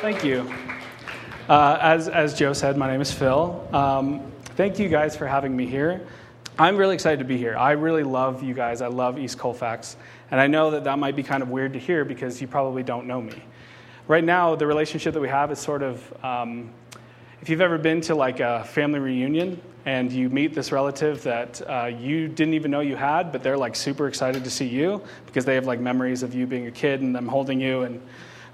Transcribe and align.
Thank 0.00 0.22
you. 0.22 0.48
Uh, 1.48 1.76
as, 1.80 2.08
as 2.08 2.32
Joe 2.32 2.52
said, 2.52 2.76
my 2.76 2.88
name 2.88 3.00
is 3.00 3.10
Phil. 3.10 3.68
Um, 3.72 4.30
thank 4.54 4.78
you 4.78 4.88
guys 4.88 5.16
for 5.16 5.26
having 5.26 5.56
me 5.56 5.66
here. 5.66 6.06
I'm 6.56 6.76
really 6.76 6.94
excited 6.94 7.18
to 7.18 7.24
be 7.24 7.36
here. 7.36 7.56
I 7.56 7.72
really 7.72 8.04
love 8.04 8.44
you 8.44 8.54
guys. 8.54 8.80
I 8.80 8.86
love 8.86 9.18
East 9.18 9.38
Colfax. 9.38 9.96
And 10.30 10.40
I 10.40 10.46
know 10.46 10.70
that 10.70 10.84
that 10.84 11.00
might 11.00 11.16
be 11.16 11.24
kind 11.24 11.42
of 11.42 11.48
weird 11.50 11.72
to 11.72 11.80
hear 11.80 12.04
because 12.04 12.40
you 12.40 12.46
probably 12.46 12.84
don't 12.84 13.08
know 13.08 13.20
me. 13.20 13.42
Right 14.06 14.22
now, 14.22 14.54
the 14.54 14.68
relationship 14.68 15.14
that 15.14 15.20
we 15.20 15.28
have 15.28 15.50
is 15.50 15.58
sort 15.58 15.82
of 15.82 16.24
um, 16.24 16.70
if 17.42 17.48
you've 17.48 17.60
ever 17.60 17.76
been 17.76 18.00
to 18.02 18.14
like 18.14 18.38
a 18.38 18.62
family 18.66 19.00
reunion 19.00 19.60
and 19.84 20.12
you 20.12 20.28
meet 20.28 20.54
this 20.54 20.70
relative 20.70 21.24
that 21.24 21.60
uh, 21.68 21.86
you 21.86 22.28
didn't 22.28 22.54
even 22.54 22.70
know 22.70 22.80
you 22.80 22.94
had, 22.94 23.32
but 23.32 23.42
they're 23.42 23.58
like 23.58 23.74
super 23.74 24.06
excited 24.06 24.44
to 24.44 24.50
see 24.50 24.68
you 24.68 25.02
because 25.26 25.44
they 25.44 25.56
have 25.56 25.66
like 25.66 25.80
memories 25.80 26.22
of 26.22 26.36
you 26.36 26.46
being 26.46 26.68
a 26.68 26.70
kid 26.70 27.00
and 27.00 27.16
them 27.16 27.26
holding 27.26 27.60
you 27.60 27.82
and 27.82 28.00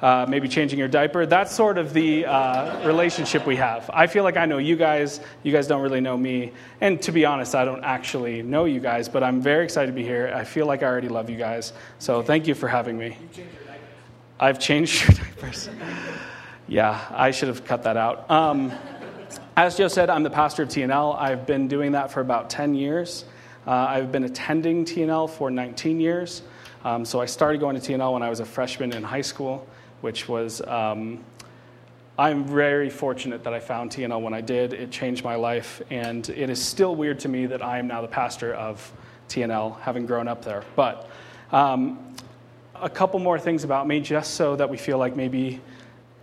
uh, 0.03 0.27
maybe 0.29 0.49
changing 0.49 0.79
your 0.79 0.89
diaper. 0.89 1.27
That's 1.27 1.55
sort 1.55 1.79
of 1.79 1.93
the 1.93 2.27
uh, 2.27 2.87
relationship 2.87 3.47
we 3.47 3.57
have. 3.57 3.91
I 3.93 4.07
feel 4.07 4.25
like 4.25 4.37
I 4.37 4.47
know 4.47 4.59
you 4.59 4.77
guys. 4.77 5.21
You 5.43 5.53
guys 5.53 5.67
don't 5.67 5.83
really 5.83 6.01
know 6.01 6.17
me. 6.17 6.53
And 6.81 7.01
to 7.03 7.13
be 7.13 7.25
honest, 7.25 7.55
I 7.55 7.65
don't 7.65 7.85
actually 7.85 8.43
know 8.43 8.65
you 8.65 8.81
guys, 8.81 9.09
but 9.09 9.23
I'm 9.23 9.41
very 9.41 9.65
excited 9.65 9.87
to 9.87 9.93
be 9.93 10.03
here. 10.03 10.33
I 10.35 10.45
feel 10.45 10.67
like 10.67 10.83
I 10.83 10.87
already 10.87 11.09
love 11.09 11.31
you 11.31 11.37
guys. 11.37 11.73
So 11.99 12.23
thank 12.23 12.47
you 12.47 12.55
for 12.55 12.69
having 12.69 12.99
me. 12.99 13.17
I've 14.39 14.59
changed 14.59 15.03
your 15.03 15.17
diapers. 15.19 15.71
yeah, 16.69 17.01
I 17.11 17.31
should 17.31 17.49
have 17.49 17.65
cut 17.65 17.85
that 17.85 17.97
out. 17.97 18.31
Um, 18.31 18.73
as 19.57 19.77
Joe 19.77 19.89
said, 19.89 20.11
I'm 20.11 20.25
the 20.25 20.31
pastor 20.31 20.65
of 20.65 20.69
TNL. 20.69 21.17
I've 21.17 21.47
been 21.47 21.69
doing 21.69 21.93
that 21.93 22.11
for 22.11 22.21
about 22.21 22.51
10 22.51 22.75
years. 22.75 23.25
Uh, 23.67 23.71
I've 23.71 24.13
been 24.13 24.25
attending 24.25 24.85
TNL 24.85 25.31
for 25.31 25.51
19 25.51 26.01
years. 26.01 26.43
Um, 26.85 27.05
so 27.05 27.21
I 27.21 27.27
started 27.27 27.61
going 27.61 27.81
to 27.81 27.93
TNL 27.93 28.13
when 28.13 28.23
I 28.23 28.29
was 28.29 28.41
a 28.41 28.45
freshman 28.45 28.93
in 28.93 29.03
high 29.03 29.23
school 29.23 29.67
which 30.05 30.29
was 30.29 30.61
um, 30.61 31.25
I'm 32.19 32.45
very 32.45 32.91
fortunate 32.91 33.43
that 33.45 33.55
I 33.55 33.59
found 33.59 33.91
TNL 33.91 34.21
when 34.21 34.35
I 34.35 34.43
did. 34.43 34.75
It 34.75 34.91
changed 34.91 35.25
my 35.25 35.35
life, 35.35 35.81
and 35.89 36.29
it 36.29 36.51
is 36.51 36.63
still 36.63 36.95
weird 36.95 37.21
to 37.21 37.29
me 37.31 37.47
that 37.47 37.63
I 37.63 37.79
am 37.79 37.87
now 37.87 38.03
the 38.03 38.09
pastor 38.09 38.53
of 38.53 38.93
TNL, 39.31 39.81
having 39.81 40.05
grown 40.05 40.29
up 40.29 40.45
there. 40.45 40.63
But 40.77 41.09
um, 41.53 42.15
a 42.75 42.91
couple 42.91 43.19
more 43.19 43.39
things 43.39 43.65
about 43.65 43.89
me, 43.89 43.99
just 43.99 44.35
so 44.35 44.55
that 44.57 44.69
we 44.69 44.77
feel 44.77 44.99
like 44.99 45.17
maybe 45.17 45.63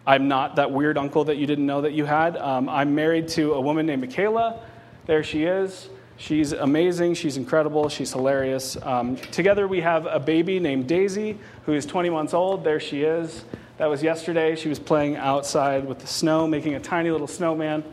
I'm 0.05 0.27
not 0.27 0.57
that 0.57 0.69
weird 0.69 0.99
uncle 0.99 1.23
that 1.23 1.37
you 1.37 1.47
didn't 1.47 1.65
know 1.65 1.81
that 1.81 1.93
you 1.93 2.05
had. 2.05 2.37
Um, 2.37 2.69
I'm 2.69 2.93
married 2.93 3.29
to 3.29 3.53
a 3.53 3.61
woman 3.61 3.87
named 3.87 4.01
Michaela. 4.01 4.61
There 5.07 5.23
she 5.23 5.45
is. 5.45 5.89
She's 6.21 6.51
amazing. 6.51 7.15
She's 7.15 7.35
incredible. 7.35 7.89
She's 7.89 8.13
hilarious. 8.13 8.77
Um, 8.83 9.15
together, 9.15 9.67
we 9.67 9.81
have 9.81 10.05
a 10.05 10.19
baby 10.19 10.59
named 10.59 10.85
Daisy, 10.87 11.39
who 11.65 11.73
is 11.73 11.83
20 11.87 12.11
months 12.11 12.35
old. 12.35 12.63
There 12.63 12.79
she 12.79 13.01
is. 13.01 13.43
That 13.77 13.87
was 13.87 14.03
yesterday. 14.03 14.55
She 14.55 14.69
was 14.69 14.79
playing 14.79 15.15
outside 15.15 15.87
with 15.87 15.99
the 15.99 16.07
snow, 16.07 16.47
making 16.47 16.75
a 16.75 16.79
tiny 16.79 17.09
little 17.09 17.27
snowman. 17.27 17.83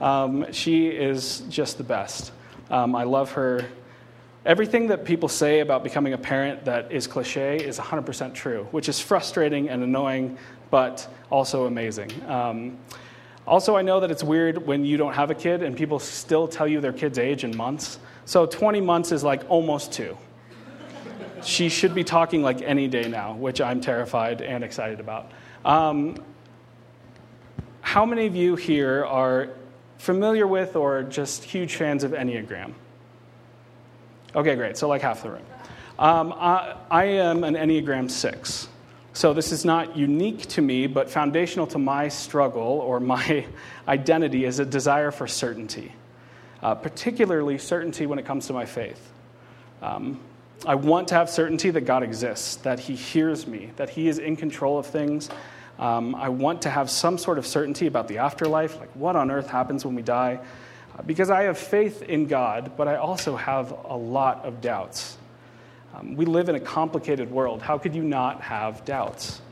Um, 0.00 0.50
she 0.52 0.88
is 0.88 1.40
just 1.48 1.78
the 1.78 1.84
best. 1.84 2.32
Um, 2.70 2.96
I 2.96 3.04
love 3.04 3.32
her. 3.32 3.64
Everything 4.44 4.88
that 4.88 5.04
people 5.04 5.28
say 5.28 5.60
about 5.60 5.82
becoming 5.82 6.12
a 6.12 6.18
parent 6.18 6.64
that 6.64 6.90
is 6.90 7.06
cliche 7.06 7.58
is 7.58 7.78
100% 7.78 8.34
true, 8.34 8.66
which 8.70 8.88
is 8.88 8.98
frustrating 8.98 9.68
and 9.68 9.82
annoying, 9.82 10.36
but 10.70 11.08
also 11.30 11.66
amazing. 11.66 12.10
Um, 12.28 12.78
also, 13.46 13.76
I 13.76 13.82
know 13.82 14.00
that 14.00 14.10
it's 14.10 14.24
weird 14.24 14.66
when 14.66 14.84
you 14.84 14.96
don't 14.96 15.14
have 15.14 15.30
a 15.30 15.34
kid 15.34 15.62
and 15.62 15.76
people 15.76 15.98
still 15.98 16.48
tell 16.48 16.66
you 16.66 16.80
their 16.80 16.92
kid's 16.92 17.18
age 17.18 17.44
in 17.44 17.56
months. 17.56 18.00
So 18.24 18.46
20 18.46 18.80
months 18.80 19.12
is 19.12 19.22
like 19.22 19.42
almost 19.48 19.92
two 19.92 20.16
she 21.42 21.68
should 21.68 21.94
be 21.94 22.04
talking 22.04 22.42
like 22.42 22.62
any 22.62 22.88
day 22.88 23.08
now, 23.08 23.34
which 23.34 23.60
I'm 23.60 23.80
terrified 23.80 24.42
and 24.42 24.64
excited 24.64 25.00
about. 25.00 25.30
Um, 25.64 26.16
how 27.80 28.04
many 28.04 28.26
of 28.26 28.34
you 28.34 28.56
here 28.56 29.04
are 29.04 29.50
familiar 29.98 30.46
with 30.46 30.76
or 30.76 31.02
just 31.02 31.44
huge 31.44 31.76
fans 31.76 32.04
of 32.04 32.12
Enneagram? 32.12 32.74
Okay, 34.34 34.54
great. 34.54 34.76
So, 34.76 34.88
like 34.88 35.02
half 35.02 35.22
the 35.22 35.30
room. 35.30 35.46
Um, 35.98 36.32
I, 36.36 36.76
I 36.90 37.04
am 37.04 37.42
an 37.44 37.54
Enneagram 37.54 38.10
6. 38.10 38.68
So, 39.14 39.32
this 39.32 39.50
is 39.50 39.64
not 39.64 39.96
unique 39.96 40.40
to 40.48 40.60
me, 40.62 40.86
but 40.86 41.08
foundational 41.08 41.66
to 41.68 41.78
my 41.78 42.08
struggle 42.08 42.80
or 42.80 43.00
my 43.00 43.46
identity 43.88 44.44
is 44.44 44.58
a 44.58 44.66
desire 44.66 45.10
for 45.10 45.26
certainty, 45.26 45.92
uh, 46.62 46.74
particularly 46.74 47.56
certainty 47.56 48.04
when 48.04 48.18
it 48.18 48.26
comes 48.26 48.46
to 48.48 48.52
my 48.52 48.66
faith. 48.66 49.12
Um, 49.80 50.20
I 50.64 50.74
want 50.74 51.08
to 51.08 51.14
have 51.14 51.28
certainty 51.28 51.70
that 51.70 51.82
God 51.82 52.02
exists, 52.02 52.56
that 52.56 52.78
He 52.78 52.94
hears 52.94 53.46
me, 53.46 53.72
that 53.76 53.90
He 53.90 54.08
is 54.08 54.18
in 54.18 54.36
control 54.36 54.78
of 54.78 54.86
things. 54.86 55.28
Um, 55.78 56.14
I 56.14 56.30
want 56.30 56.62
to 56.62 56.70
have 56.70 56.90
some 56.90 57.18
sort 57.18 57.36
of 57.36 57.46
certainty 57.46 57.86
about 57.86 58.08
the 58.08 58.18
afterlife, 58.18 58.78
like 58.78 58.90
what 58.94 59.16
on 59.16 59.30
earth 59.30 59.48
happens 59.50 59.84
when 59.84 59.94
we 59.94 60.02
die, 60.02 60.40
uh, 60.98 61.02
because 61.02 61.28
I 61.28 61.42
have 61.42 61.58
faith 61.58 62.02
in 62.02 62.26
God, 62.26 62.72
but 62.76 62.88
I 62.88 62.96
also 62.96 63.36
have 63.36 63.72
a 63.84 63.96
lot 63.96 64.44
of 64.44 64.62
doubts. 64.62 65.18
Um, 65.94 66.16
we 66.16 66.24
live 66.24 66.48
in 66.48 66.54
a 66.54 66.60
complicated 66.60 67.30
world. 67.30 67.60
How 67.60 67.76
could 67.76 67.94
you 67.94 68.02
not 68.02 68.40
have 68.40 68.84
doubts? 68.84 69.42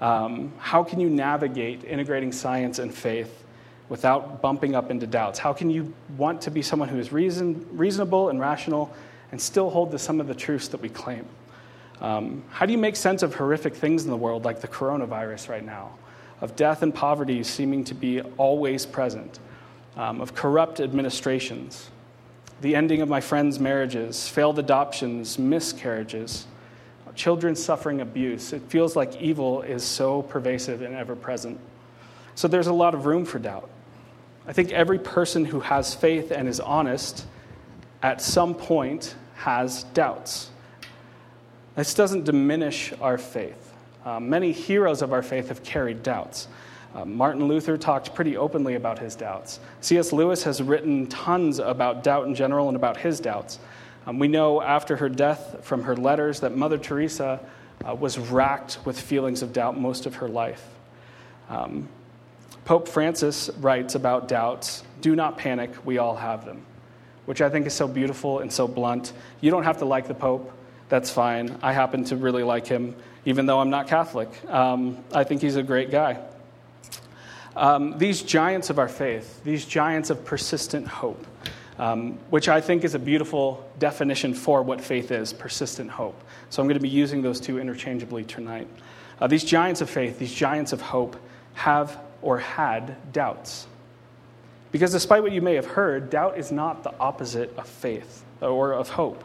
Um, 0.00 0.52
how 0.58 0.82
can 0.84 1.00
you 1.00 1.10
navigate 1.10 1.84
integrating 1.84 2.32
science 2.32 2.78
and 2.78 2.92
faith 2.92 3.44
without 3.88 4.42
bumping 4.42 4.74
up 4.74 4.90
into 4.90 5.06
doubts? 5.06 5.38
How 5.38 5.52
can 5.52 5.70
you 5.70 5.92
want 6.16 6.42
to 6.42 6.50
be 6.50 6.62
someone 6.62 6.88
who 6.88 6.98
is 6.98 7.12
reason, 7.12 7.66
reasonable 7.72 8.28
and 8.28 8.40
rational? 8.40 8.94
And 9.30 9.40
still 9.40 9.70
hold 9.70 9.90
to 9.90 9.98
some 9.98 10.20
of 10.20 10.26
the 10.26 10.34
truths 10.34 10.68
that 10.68 10.80
we 10.80 10.88
claim? 10.88 11.26
Um, 12.00 12.44
how 12.50 12.66
do 12.66 12.72
you 12.72 12.78
make 12.78 12.96
sense 12.96 13.22
of 13.22 13.34
horrific 13.34 13.74
things 13.74 14.04
in 14.04 14.10
the 14.10 14.16
world 14.16 14.44
like 14.44 14.60
the 14.60 14.68
coronavirus 14.68 15.48
right 15.48 15.64
now, 15.64 15.90
of 16.40 16.54
death 16.54 16.82
and 16.82 16.94
poverty 16.94 17.42
seeming 17.42 17.84
to 17.84 17.94
be 17.94 18.20
always 18.36 18.86
present, 18.86 19.38
um, 19.96 20.20
of 20.20 20.34
corrupt 20.34 20.80
administrations, 20.80 21.90
the 22.60 22.76
ending 22.76 23.02
of 23.02 23.08
my 23.08 23.20
friends' 23.20 23.58
marriages, 23.58 24.28
failed 24.28 24.58
adoptions, 24.58 25.38
miscarriages, 25.38 26.46
children 27.14 27.56
suffering 27.56 28.00
abuse? 28.00 28.52
It 28.52 28.62
feels 28.68 28.94
like 28.94 29.20
evil 29.20 29.62
is 29.62 29.82
so 29.82 30.22
pervasive 30.22 30.82
and 30.82 30.94
ever 30.94 31.16
present. 31.16 31.58
So 32.36 32.46
there's 32.46 32.68
a 32.68 32.72
lot 32.72 32.94
of 32.94 33.06
room 33.06 33.24
for 33.24 33.40
doubt. 33.40 33.68
I 34.46 34.52
think 34.52 34.70
every 34.70 35.00
person 35.00 35.44
who 35.44 35.58
has 35.60 35.94
faith 35.94 36.30
and 36.30 36.48
is 36.48 36.60
honest 36.60 37.26
at 38.02 38.20
some 38.20 38.54
point 38.54 39.14
has 39.34 39.84
doubts. 39.94 40.50
This 41.74 41.94
doesn't 41.94 42.24
diminish 42.24 42.92
our 43.00 43.18
faith. 43.18 43.72
Uh, 44.04 44.18
many 44.20 44.52
heroes 44.52 45.02
of 45.02 45.12
our 45.12 45.22
faith 45.22 45.48
have 45.48 45.62
carried 45.62 46.02
doubts. 46.02 46.48
Uh, 46.94 47.04
Martin 47.04 47.46
Luther 47.46 47.76
talked 47.76 48.14
pretty 48.14 48.36
openly 48.36 48.74
about 48.74 48.98
his 48.98 49.14
doubts. 49.14 49.60
C.S. 49.80 50.12
Lewis 50.12 50.42
has 50.44 50.62
written 50.62 51.06
tons 51.06 51.58
about 51.58 52.02
doubt 52.02 52.26
in 52.26 52.34
general 52.34 52.68
and 52.68 52.76
about 52.76 52.96
his 52.96 53.20
doubts. 53.20 53.58
Um, 54.06 54.18
we 54.18 54.26
know 54.26 54.62
after 54.62 54.96
her 54.96 55.08
death 55.08 55.58
from 55.62 55.82
her 55.82 55.94
letters 55.94 56.40
that 56.40 56.56
Mother 56.56 56.78
Teresa 56.78 57.40
uh, 57.86 57.94
was 57.94 58.18
racked 58.18 58.78
with 58.84 58.98
feelings 58.98 59.42
of 59.42 59.52
doubt 59.52 59.78
most 59.78 60.06
of 60.06 60.16
her 60.16 60.28
life. 60.28 60.64
Um, 61.48 61.88
Pope 62.64 62.88
Francis 62.88 63.50
writes 63.58 63.94
about 63.94 64.28
doubts 64.28 64.82
do 65.00 65.14
not 65.14 65.38
panic, 65.38 65.70
we 65.86 65.98
all 65.98 66.16
have 66.16 66.44
them 66.44 66.64
which 67.28 67.42
I 67.42 67.50
think 67.50 67.66
is 67.66 67.74
so 67.74 67.86
beautiful 67.86 68.38
and 68.38 68.50
so 68.50 68.66
blunt. 68.66 69.12
You 69.42 69.50
don't 69.50 69.64
have 69.64 69.80
to 69.80 69.84
like 69.84 70.08
the 70.08 70.14
Pope. 70.14 70.50
That's 70.88 71.10
fine. 71.10 71.58
I 71.60 71.74
happen 71.74 72.04
to 72.04 72.16
really 72.16 72.42
like 72.42 72.66
him, 72.66 72.96
even 73.26 73.44
though 73.44 73.60
I'm 73.60 73.68
not 73.68 73.86
Catholic. 73.86 74.30
Um, 74.48 74.96
I 75.12 75.24
think 75.24 75.42
he's 75.42 75.56
a 75.56 75.62
great 75.62 75.90
guy. 75.90 76.20
Um, 77.54 77.98
these 77.98 78.22
giants 78.22 78.70
of 78.70 78.78
our 78.78 78.88
faith, 78.88 79.44
these 79.44 79.66
giants 79.66 80.08
of 80.08 80.24
persistent 80.24 80.88
hope, 80.88 81.26
um, 81.78 82.18
which 82.30 82.48
I 82.48 82.62
think 82.62 82.82
is 82.82 82.94
a 82.94 82.98
beautiful 82.98 83.70
definition 83.78 84.32
for 84.32 84.62
what 84.62 84.80
faith 84.80 85.10
is 85.10 85.34
persistent 85.34 85.90
hope. 85.90 86.18
So 86.48 86.62
I'm 86.62 86.66
going 86.66 86.78
to 86.78 86.82
be 86.82 86.88
using 86.88 87.20
those 87.20 87.40
two 87.40 87.60
interchangeably 87.60 88.24
tonight. 88.24 88.68
Uh, 89.20 89.26
these 89.26 89.44
giants 89.44 89.82
of 89.82 89.90
faith, 89.90 90.18
these 90.18 90.32
giants 90.32 90.72
of 90.72 90.80
hope, 90.80 91.14
have 91.52 92.00
or 92.22 92.38
had 92.38 93.12
doubts. 93.12 93.66
Because 94.70 94.92
despite 94.92 95.22
what 95.22 95.32
you 95.32 95.40
may 95.40 95.54
have 95.54 95.66
heard, 95.66 96.10
doubt 96.10 96.38
is 96.38 96.52
not 96.52 96.82
the 96.82 96.96
opposite 96.98 97.56
of 97.56 97.66
faith 97.66 98.24
or 98.40 98.72
of 98.72 98.90
hope. 98.90 99.24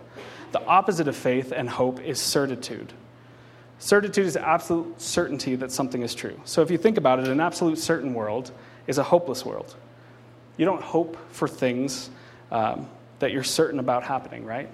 The 0.51 0.63
opposite 0.65 1.07
of 1.07 1.15
faith 1.15 1.51
and 1.51 1.69
hope 1.69 1.99
is 1.99 2.21
certitude. 2.21 2.93
Certitude 3.79 4.25
is 4.25 4.37
absolute 4.37 5.01
certainty 5.01 5.55
that 5.55 5.71
something 5.71 6.03
is 6.03 6.15
true. 6.15 6.39
So 6.45 6.61
if 6.61 6.71
you 6.71 6.77
think 6.77 6.97
about 6.97 7.19
it, 7.19 7.27
an 7.27 7.41
absolute 7.41 7.77
certain 7.77 8.13
world 8.13 8.51
is 8.87 8.97
a 8.97 9.03
hopeless 9.03 9.45
world. 9.45 9.75
You 10.55 10.65
don't 10.65 10.81
hope 10.81 11.17
for 11.31 11.47
things 11.47 12.09
um, 12.51 12.87
that 13.19 13.31
you're 13.31 13.43
certain 13.43 13.79
about 13.79 14.03
happening, 14.03 14.45
right? 14.45 14.69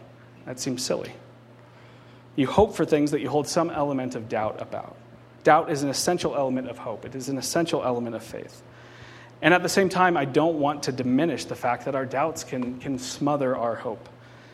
That 0.45 0.59
seems 0.59 0.83
silly. 0.83 1.13
You 2.35 2.47
hope 2.47 2.75
for 2.75 2.85
things 2.85 3.11
that 3.11 3.21
you 3.21 3.29
hold 3.29 3.47
some 3.47 3.69
element 3.69 4.15
of 4.15 4.29
doubt 4.29 4.61
about. 4.61 4.95
Doubt 5.43 5.71
is 5.71 5.83
an 5.83 5.89
essential 5.89 6.35
element 6.35 6.69
of 6.69 6.77
hope, 6.77 7.05
it 7.05 7.15
is 7.15 7.29
an 7.29 7.37
essential 7.37 7.83
element 7.83 8.15
of 8.15 8.23
faith. 8.23 8.61
And 9.41 9.53
at 9.53 9.63
the 9.63 9.69
same 9.69 9.89
time, 9.89 10.17
I 10.17 10.25
don't 10.25 10.59
want 10.59 10.83
to 10.83 10.91
diminish 10.91 11.45
the 11.45 11.55
fact 11.55 11.85
that 11.85 11.95
our 11.95 12.05
doubts 12.05 12.43
can, 12.43 12.79
can 12.79 12.99
smother 12.99 13.55
our 13.55 13.75
hope. 13.75 14.09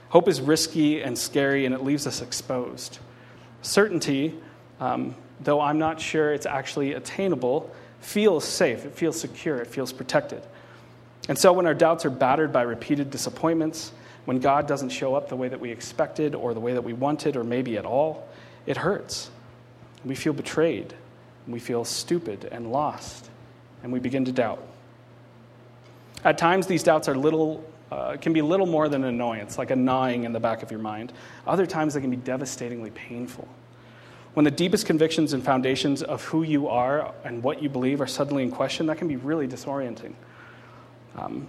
Hope 0.10 0.28
is 0.28 0.40
risky 0.40 1.02
and 1.02 1.18
scary, 1.18 1.66
and 1.66 1.74
it 1.74 1.84
leaves 1.84 2.06
us 2.06 2.22
exposed. 2.22 3.00
Certainty, 3.62 4.36
um, 4.80 5.16
though 5.42 5.60
I'm 5.60 5.80
not 5.80 6.00
sure 6.00 6.34
it's 6.34 6.46
actually 6.46 6.94
attainable, 6.94 7.74
feels 8.00 8.46
safe, 8.46 8.86
it 8.86 8.94
feels 8.94 9.20
secure, 9.20 9.58
it 9.58 9.68
feels 9.68 9.92
protected. 9.92 10.44
And 11.28 11.38
so 11.38 11.52
when 11.54 11.66
our 11.66 11.74
doubts 11.74 12.06
are 12.06 12.12
battered 12.12 12.54
by 12.54 12.62
repeated 12.62 13.10
disappointments, 13.10 13.92
when 14.26 14.40
God 14.40 14.68
doesn't 14.68 14.90
show 14.90 15.16
up 15.16 15.30
the 15.30 15.36
way 15.36 15.48
that 15.48 15.60
we 15.60 15.72
expected 15.72 16.36
or 16.36 16.54
the 16.54 16.60
way 16.60 16.74
that 16.74 16.84
we 16.84 16.94
wanted 16.94 17.36
or 17.36 17.44
maybe 17.44 17.78
at 17.78 17.86
all, 17.86 18.28
it 18.68 18.78
hurts. 18.78 19.30
We 20.04 20.14
feel 20.14 20.34
betrayed. 20.34 20.94
We 21.48 21.60
feel 21.60 21.86
stupid 21.86 22.48
and 22.52 22.72
lost. 22.72 23.30
And 23.84 23.92
we 23.92 24.00
begin 24.00 24.26
to 24.26 24.32
doubt. 24.32 24.66
At 26.26 26.40
times, 26.40 26.66
these 26.66 26.82
doubts 26.82 27.08
are 27.08 27.16
little, 27.16 27.64
uh, 27.92 28.18
can 28.20 28.34
be 28.34 28.42
little 28.42 28.66
more 28.66 28.90
than 28.90 29.04
an 29.04 29.10
annoyance, 29.10 29.60
like 29.60 29.70
a 29.70 29.76
gnawing 29.76 30.24
in 30.24 30.34
the 30.34 30.40
back 30.40 30.64
of 30.64 30.72
your 30.72 30.80
mind. 30.80 31.14
Other 31.46 31.68
times, 31.68 31.94
they 31.94 32.02
can 32.02 32.10
be 32.10 32.18
devastatingly 32.18 32.90
painful. 32.90 33.48
When 34.34 34.44
the 34.44 34.52
deepest 34.52 34.88
convictions 34.88 35.34
and 35.34 35.44
foundations 35.44 36.02
of 36.02 36.24
who 36.26 36.42
you 36.42 36.68
are 36.68 37.14
and 37.24 37.42
what 37.44 37.62
you 37.62 37.70
believe 37.70 38.02
are 38.02 38.08
suddenly 38.08 38.42
in 38.44 38.52
question, 38.52 38.88
that 38.88 38.98
can 38.98 39.08
be 39.08 39.16
really 39.16 39.48
disorienting. 39.48 40.14
Um, 41.16 41.48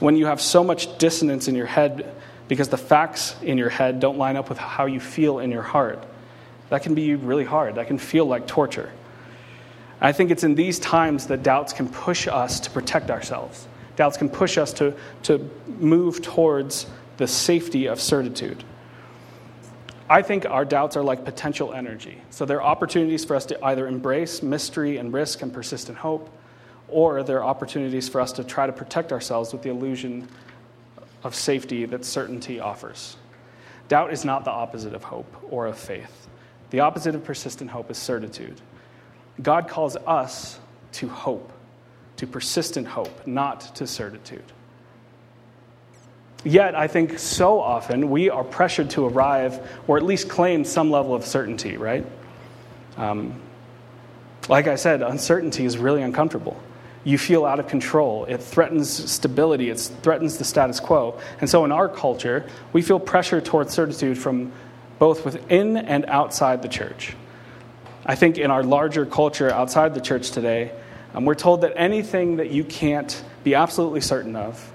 when 0.00 0.16
you 0.16 0.26
have 0.26 0.40
so 0.40 0.62
much 0.62 0.98
dissonance 0.98 1.48
in 1.48 1.54
your 1.54 1.66
head 1.66 2.14
because 2.48 2.68
the 2.68 2.76
facts 2.76 3.36
in 3.42 3.56
your 3.56 3.70
head 3.70 4.00
don't 4.00 4.18
line 4.18 4.36
up 4.36 4.48
with 4.48 4.58
how 4.58 4.86
you 4.86 5.00
feel 5.00 5.38
in 5.38 5.50
your 5.50 5.62
heart, 5.62 6.04
that 6.70 6.82
can 6.82 6.94
be 6.94 7.14
really 7.14 7.44
hard. 7.44 7.76
That 7.76 7.86
can 7.86 7.98
feel 7.98 8.26
like 8.26 8.46
torture. 8.46 8.92
I 10.00 10.12
think 10.12 10.30
it's 10.30 10.44
in 10.44 10.54
these 10.54 10.78
times 10.78 11.28
that 11.28 11.42
doubts 11.42 11.72
can 11.72 11.88
push 11.88 12.28
us 12.28 12.60
to 12.60 12.70
protect 12.70 13.10
ourselves. 13.10 13.66
Doubts 13.98 14.16
can 14.16 14.28
push 14.28 14.58
us 14.58 14.72
to, 14.74 14.94
to 15.24 15.50
move 15.66 16.22
towards 16.22 16.86
the 17.16 17.26
safety 17.26 17.86
of 17.86 18.00
certitude. 18.00 18.62
I 20.08 20.22
think 20.22 20.46
our 20.46 20.64
doubts 20.64 20.96
are 20.96 21.02
like 21.02 21.24
potential 21.24 21.74
energy. 21.74 22.22
So 22.30 22.44
they're 22.44 22.62
opportunities 22.62 23.24
for 23.24 23.34
us 23.34 23.44
to 23.46 23.64
either 23.64 23.88
embrace 23.88 24.40
mystery 24.40 24.98
and 24.98 25.12
risk 25.12 25.42
and 25.42 25.52
persistent 25.52 25.98
hope, 25.98 26.30
or 26.86 27.24
they're 27.24 27.42
opportunities 27.42 28.08
for 28.08 28.20
us 28.20 28.30
to 28.34 28.44
try 28.44 28.68
to 28.68 28.72
protect 28.72 29.10
ourselves 29.10 29.52
with 29.52 29.62
the 29.62 29.70
illusion 29.70 30.28
of 31.24 31.34
safety 31.34 31.84
that 31.86 32.04
certainty 32.04 32.60
offers. 32.60 33.16
Doubt 33.88 34.12
is 34.12 34.24
not 34.24 34.44
the 34.44 34.52
opposite 34.52 34.94
of 34.94 35.02
hope 35.02 35.44
or 35.50 35.66
of 35.66 35.76
faith. 35.76 36.28
The 36.70 36.78
opposite 36.78 37.16
of 37.16 37.24
persistent 37.24 37.68
hope 37.68 37.90
is 37.90 37.98
certitude. 37.98 38.60
God 39.42 39.66
calls 39.66 39.96
us 39.96 40.60
to 40.92 41.08
hope, 41.08 41.52
to 42.18 42.26
persistent 42.26 42.86
hope, 42.86 43.26
not 43.26 43.74
to 43.76 43.86
certitude. 43.86 44.44
Yet, 46.44 46.76
I 46.76 46.86
think 46.86 47.18
so 47.18 47.60
often 47.60 48.10
we 48.10 48.30
are 48.30 48.44
pressured 48.44 48.90
to 48.90 49.06
arrive 49.06 49.60
or 49.88 49.96
at 49.96 50.04
least 50.04 50.28
claim 50.28 50.64
some 50.64 50.90
level 50.90 51.14
of 51.14 51.24
certainty, 51.24 51.76
right? 51.76 52.06
Um, 52.96 53.40
like 54.48 54.66
I 54.66 54.76
said, 54.76 55.02
uncertainty 55.02 55.64
is 55.64 55.78
really 55.78 56.02
uncomfortable. 56.02 56.60
You 57.04 57.18
feel 57.18 57.44
out 57.44 57.58
of 57.58 57.68
control. 57.68 58.24
It 58.26 58.38
threatens 58.42 58.90
stability, 58.90 59.70
it 59.70 59.78
threatens 60.02 60.38
the 60.38 60.44
status 60.44 60.80
quo. 60.80 61.20
And 61.40 61.48
so, 61.48 61.64
in 61.64 61.72
our 61.72 61.88
culture, 61.88 62.48
we 62.72 62.82
feel 62.82 63.00
pressure 63.00 63.40
towards 63.40 63.72
certitude 63.72 64.18
from 64.18 64.52
both 64.98 65.24
within 65.24 65.76
and 65.76 66.04
outside 66.06 66.62
the 66.62 66.68
church. 66.68 67.14
I 68.04 68.14
think 68.14 68.38
in 68.38 68.50
our 68.50 68.62
larger 68.62 69.06
culture 69.06 69.50
outside 69.50 69.94
the 69.94 70.00
church 70.00 70.30
today, 70.30 70.72
um, 71.14 71.24
we're 71.24 71.34
told 71.34 71.62
that 71.62 71.72
anything 71.76 72.36
that 72.36 72.50
you 72.50 72.64
can't 72.64 73.22
be 73.44 73.54
absolutely 73.54 74.00
certain 74.00 74.36
of 74.36 74.72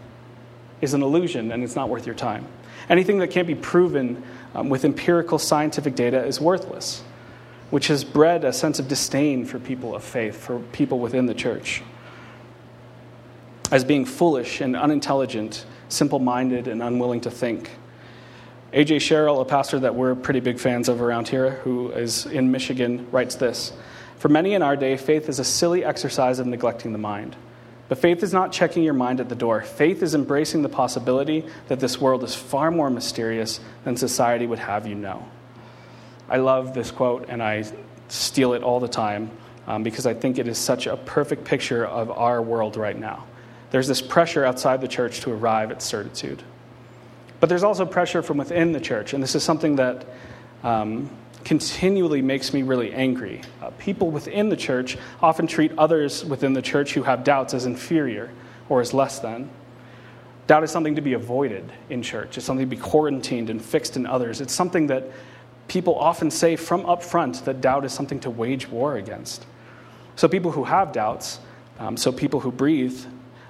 is 0.81 0.94
an 0.94 1.01
illusion 1.01 1.51
and 1.51 1.63
it's 1.63 1.75
not 1.75 1.89
worth 1.89 2.06
your 2.06 2.15
time. 2.15 2.45
Anything 2.89 3.19
that 3.19 3.27
can't 3.27 3.47
be 3.47 3.56
proven 3.56 4.24
um, 4.53 4.69
with 4.69 4.83
empirical 4.83 5.39
scientific 5.39 5.95
data 5.95 6.24
is 6.25 6.41
worthless, 6.41 7.01
which 7.69 7.88
has 7.88 8.03
bred 8.03 8.44
a 8.44 8.51
sense 8.51 8.80
of 8.80 8.88
disdain 8.88 9.45
for 9.45 9.59
people 9.59 9.95
of 9.95 10.03
faith, 10.03 10.35
for 10.35 10.59
people 10.59 11.00
within 11.00 11.25
the 11.25 11.33
church, 11.33 11.81
as 13.71 13.83
being 13.83 14.06
foolish 14.06 14.59
and 14.59 14.75
unintelligent, 14.75 15.65
simple 15.88 16.19
minded, 16.19 16.68
and 16.68 16.83
unwilling 16.83 17.21
to 17.21 17.31
think. 17.31 17.71
A.J. 18.74 19.00
Sherrill, 19.00 19.39
a 19.39 19.45
pastor 19.45 19.80
that 19.80 19.95
we're 19.95 20.15
pretty 20.15 20.39
big 20.39 20.59
fans 20.59 20.89
of 20.89 21.01
around 21.01 21.27
here, 21.27 21.51
who 21.63 21.91
is 21.91 22.25
in 22.25 22.51
Michigan, 22.51 23.07
writes 23.12 23.35
this 23.35 23.71
For 24.23 24.29
many 24.29 24.53
in 24.53 24.61
our 24.61 24.77
day, 24.77 24.95
faith 24.95 25.27
is 25.27 25.39
a 25.39 25.43
silly 25.43 25.83
exercise 25.83 26.39
of 26.39 26.47
neglecting 26.47 26.93
the 26.93 26.97
mind. 26.97 27.35
But 27.89 27.97
faith 27.97 28.23
is 28.23 28.31
not 28.31 28.53
checking 28.53 28.81
your 28.81 28.93
mind 28.93 29.19
at 29.19 29.27
the 29.27 29.35
door. 29.35 29.59
Faith 29.59 30.01
is 30.01 30.15
embracing 30.15 30.61
the 30.61 30.69
possibility 30.69 31.43
that 31.67 31.81
this 31.81 31.99
world 31.99 32.23
is 32.23 32.33
far 32.33 32.71
more 32.71 32.89
mysterious 32.89 33.59
than 33.83 33.97
society 33.97 34.47
would 34.47 34.59
have 34.59 34.87
you 34.87 34.95
know. 34.95 35.27
I 36.29 36.37
love 36.37 36.73
this 36.73 36.89
quote 36.89 37.25
and 37.27 37.43
I 37.43 37.65
steal 38.07 38.53
it 38.53 38.63
all 38.63 38.79
the 38.79 38.87
time 38.87 39.29
um, 39.67 39.83
because 39.83 40.05
I 40.05 40.13
think 40.13 40.37
it 40.37 40.47
is 40.47 40.57
such 40.57 40.87
a 40.87 40.95
perfect 40.95 41.43
picture 41.43 41.85
of 41.85 42.09
our 42.09 42.41
world 42.41 42.77
right 42.77 42.97
now. 42.97 43.25
There's 43.71 43.89
this 43.89 44.01
pressure 44.01 44.45
outside 44.45 44.79
the 44.79 44.87
church 44.87 45.19
to 45.19 45.33
arrive 45.33 45.69
at 45.69 45.81
certitude. 45.81 46.41
But 47.41 47.49
there's 47.49 47.65
also 47.65 47.85
pressure 47.85 48.23
from 48.23 48.37
within 48.37 48.71
the 48.71 48.79
church, 48.79 49.11
and 49.11 49.21
this 49.21 49.35
is 49.35 49.43
something 49.43 49.75
that 49.75 50.05
um, 50.63 51.09
continually 51.45 52.22
makes 52.22 52.54
me 52.54 52.63
really 52.63 52.94
angry. 52.94 53.42
Uh, 53.62 53.69
people 53.72 54.10
within 54.10 54.50
the 54.50 54.56
church 54.56 54.98
often 55.22 55.48
treat 55.48 55.72
others 55.78 56.24
within 56.24 56.54
the 56.54 56.62
church 56.62 56.94
who 56.94 57.04
have 57.04 57.24
doubts 57.24 57.54
as 57.54 57.66
inferior 57.66 58.31
or 58.69 58.81
as 58.81 58.94
less 58.94 59.19
than. 59.19 59.50
Doubt 60.48 60.63
is 60.63 60.72
something 60.72 60.95
to 60.95 61.01
be 61.01 61.13
avoided 61.13 61.72
in 61.90 62.01
church, 62.01 62.38
it's 62.38 62.45
something 62.45 62.69
to 62.69 62.75
be 62.75 62.81
quarantined 62.81 63.50
and 63.50 63.63
fixed 63.63 63.95
in 63.95 64.06
others. 64.06 64.42
It's 64.42 64.54
something 64.54 64.88
that 64.88 65.06
people 65.68 65.95
often 65.95 66.30
say 66.30 66.56
from 66.56 66.86
up 66.86 67.01
front 67.01 67.45
that 67.45 67.62
doubt 67.62 67.86
is 67.86 67.94
something 67.94 68.19
to 68.22 68.30
wage 68.30 68.68
war 68.68 68.98
against. 68.98 69.45
So 70.16 70.28
people 70.28 70.51
who 70.51 70.66
have 70.66 70.92
doubts, 70.92 71.40
um, 71.80 71.98
so 71.98 72.12
people 72.12 72.40
who 72.40 72.51
breathe, 72.51 73.00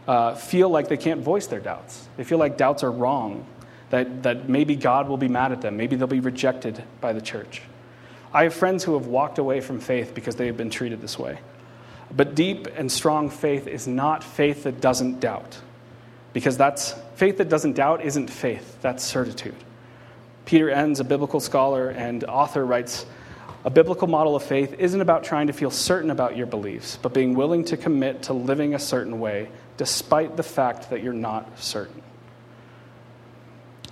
uh, 0.07 0.36
feel 0.36 0.69
like 0.69 0.88
they 0.88 0.98
can't 0.98 1.22
voice 1.22 1.48
their 1.48 1.60
doubts. 1.60 2.07
They 2.18 2.24
feel 2.24 2.38
like 2.38 2.57
doubts 2.57 2.84
are 2.84 2.92
wrong, 2.92 3.45
that, 3.90 4.24
that 4.24 4.50
maybe 4.50 4.75
God 4.75 5.07
will 5.07 5.18
be 5.18 5.28
mad 5.28 5.51
at 5.51 5.62
them, 5.62 5.78
maybe 5.78 5.95
they'll 5.95 6.07
be 6.07 6.19
rejected 6.19 6.84
by 7.01 7.13
the 7.13 7.22
church. 7.22 7.62
I 8.33 8.44
have 8.44 8.53
friends 8.53 8.83
who 8.83 8.94
have 8.95 9.07
walked 9.07 9.38
away 9.38 9.62
from 9.62 9.80
faith 9.80 10.15
because 10.15 10.35
they 10.35 10.47
have 10.47 10.57
been 10.57 10.71
treated 10.71 11.01
this 11.01 11.19
way. 11.19 11.39
But 12.15 12.35
deep 12.35 12.68
and 12.75 12.91
strong 12.91 13.30
faith 13.30 13.68
is 13.68 13.88
not 13.88 14.24
faith 14.24 14.63
that 14.63 14.81
doesn't 14.81 15.19
doubt. 15.19 15.59
Because 16.33 16.57
that's 16.57 16.95
faith 17.15 17.38
that 17.38 17.50
doesn't 17.50 17.74
doubt 17.74 18.03
isn't 18.03 18.30
faith, 18.30 18.77
that's 18.81 19.03
certitude. 19.03 19.56
Peter 20.45 20.69
Enns, 20.69 21.00
a 21.00 21.03
biblical 21.03 21.39
scholar 21.39 21.89
and 21.89 22.24
author, 22.24 22.65
writes 22.65 23.06
A 23.65 23.69
biblical 23.69 24.07
model 24.07 24.35
of 24.35 24.44
faith 24.44 24.75
isn't 24.80 25.00
about 25.00 25.24
trying 25.24 25.47
to 25.47 25.53
feel 25.53 25.71
certain 25.71 26.09
about 26.09 26.35
your 26.35 26.47
beliefs, 26.47 26.97
but 27.01 27.13
being 27.13 27.35
willing 27.35 27.63
to 27.65 27.77
commit 27.77 28.24
to 28.24 28.33
living 28.33 28.74
a 28.74 28.80
certain 28.80 29.19
way 29.19 29.49
despite 29.78 30.37
the 30.37 30.44
fact 30.44 30.90
that 30.90 31.02
you're 31.02 31.13
not 31.13 31.59
certain. 31.59 32.03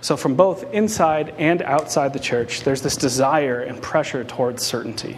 So, 0.02 0.16
from 0.16 0.34
both 0.34 0.64
inside 0.74 1.32
and 1.38 1.62
outside 1.62 2.12
the 2.12 2.18
church, 2.18 2.64
there's 2.64 2.82
this 2.82 2.96
desire 2.96 3.60
and 3.60 3.80
pressure 3.80 4.24
towards 4.24 4.64
certainty. 4.64 5.16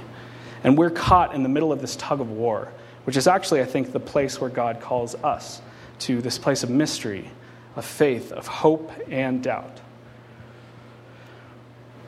And 0.62 0.76
we're 0.76 0.90
caught 0.90 1.34
in 1.34 1.42
the 1.42 1.48
middle 1.48 1.72
of 1.72 1.80
this 1.80 1.96
tug 1.96 2.20
of 2.20 2.30
war, 2.30 2.70
which 3.04 3.16
is 3.16 3.26
actually, 3.26 3.62
I 3.62 3.64
think, 3.64 3.92
the 3.92 4.00
place 4.00 4.42
where 4.42 4.50
God 4.50 4.82
calls 4.82 5.14
us 5.24 5.62
to 6.00 6.20
this 6.20 6.36
place 6.36 6.62
of 6.62 6.68
mystery, 6.68 7.30
of 7.76 7.86
faith, 7.86 8.30
of 8.30 8.46
hope, 8.46 8.92
and 9.10 9.42
doubt. 9.42 9.80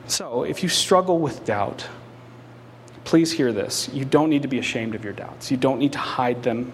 So, 0.05 0.43
if 0.43 0.61
you 0.61 0.69
struggle 0.69 1.17
with 1.17 1.45
doubt, 1.45 1.87
please 3.05 3.31
hear 3.31 3.51
this. 3.51 3.89
You 3.89 4.05
don't 4.05 4.29
need 4.29 4.43
to 4.43 4.47
be 4.47 4.59
ashamed 4.59 4.93
of 4.93 5.03
your 5.03 5.13
doubts, 5.13 5.49
you 5.49 5.57
don't 5.57 5.79
need 5.79 5.93
to 5.93 5.99
hide 5.99 6.43
them. 6.43 6.71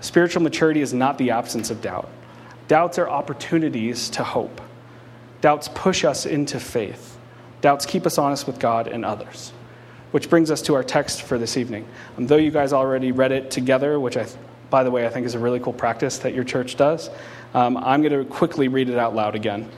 Spiritual 0.00 0.42
maturity 0.42 0.80
is 0.80 0.94
not 0.94 1.18
the 1.18 1.30
absence 1.30 1.68
of 1.68 1.82
doubt, 1.82 2.08
doubts 2.68 2.98
are 2.98 3.06
opportunities 3.06 4.08
to 4.08 4.24
hope. 4.24 4.62
Doubts 5.42 5.68
push 5.74 6.04
us 6.04 6.24
into 6.24 6.58
faith. 6.58 7.18
Doubts 7.60 7.84
keep 7.84 8.06
us 8.06 8.16
honest 8.16 8.46
with 8.46 8.58
God 8.58 8.86
and 8.86 9.04
others. 9.04 9.52
Which 10.12 10.30
brings 10.30 10.50
us 10.50 10.62
to 10.62 10.74
our 10.74 10.84
text 10.84 11.22
for 11.22 11.36
this 11.36 11.56
evening. 11.56 11.86
Um, 12.16 12.26
though 12.26 12.36
you 12.36 12.50
guys 12.50 12.72
already 12.72 13.12
read 13.12 13.32
it 13.32 13.50
together, 13.50 13.98
which 13.98 14.16
I, 14.16 14.26
by 14.70 14.84
the 14.84 14.90
way, 14.90 15.04
I 15.04 15.10
think 15.10 15.26
is 15.26 15.34
a 15.34 15.38
really 15.38 15.58
cool 15.58 15.72
practice 15.72 16.18
that 16.18 16.32
your 16.32 16.44
church 16.44 16.76
does, 16.76 17.10
um, 17.54 17.76
I'm 17.76 18.02
going 18.02 18.12
to 18.12 18.24
quickly 18.24 18.68
read 18.68 18.88
it 18.88 18.98
out 18.98 19.14
loud 19.14 19.34
again. 19.34 19.68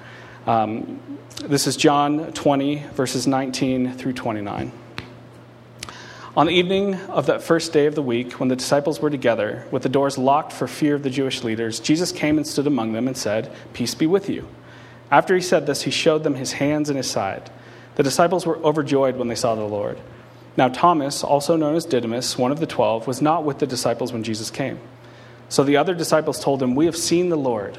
Um, 0.47 1.01
this 1.45 1.67
is 1.67 1.77
John 1.77 2.33
20, 2.33 2.85
verses 2.93 3.27
19 3.27 3.95
through 3.95 4.13
29. 4.13 4.71
On 6.37 6.47
the 6.47 6.53
evening 6.53 6.97
of 7.11 7.27
that 7.27 7.43
first 7.43 7.73
day 7.73 7.87
of 7.87 7.95
the 7.95 8.03
week, 8.03 8.41
when 8.41 8.49
the 8.49 8.57
disciples 8.57 9.01
were 9.01 9.09
together, 9.09 9.67
with 9.71 9.83
the 9.85 9.89
doors 9.89 10.19
locked 10.19 10.53
for 10.53 10.67
fear 10.67 10.95
of 10.95 11.03
the 11.05 11.11
Jewish 11.11 11.43
leaders, 11.43 11.81
Jesus 11.81 12.13
came 12.13 12.37
and 12.37 12.47
stood 12.47 12.67
among 12.67 12.93
them 12.93 13.07
and 13.07 13.17
said, 13.17 13.53
Peace 13.73 13.95
be 13.95 14.07
with 14.07 14.29
you. 14.29 14.47
After 15.11 15.35
he 15.35 15.41
said 15.41 15.67
this, 15.67 15.83
he 15.83 15.91
showed 15.91 16.25
them 16.25 16.35
his 16.35 16.53
hands 16.53 16.89
and 16.89 16.97
his 16.97 17.11
side. 17.11 17.51
The 17.97 18.03
disciples 18.03 18.47
were 18.47 18.59
overjoyed 18.59 19.17
when 19.17 19.29
they 19.29 19.35
saw 19.35 19.55
the 19.55 19.63
Lord. 19.63 19.99
Now, 20.57 20.69
Thomas, 20.69 21.25
also 21.25 21.57
known 21.57 21.75
as 21.75 21.85
Didymus, 21.85 22.39
one 22.39 22.53
of 22.53 22.61
the 22.61 22.67
twelve, 22.67 23.07
was 23.07 23.21
not 23.21 23.45
with 23.45 23.59
the 23.59 23.67
disciples 23.67 24.13
when 24.13 24.23
Jesus 24.23 24.51
came. 24.51 24.79
So 25.49 25.65
the 25.65 25.77
other 25.77 25.95
disciples 25.95 26.43
told 26.43 26.63
him, 26.63 26.75
We 26.75 26.87
have 26.87 26.97
seen 26.97 27.29
the 27.29 27.37
Lord. 27.37 27.79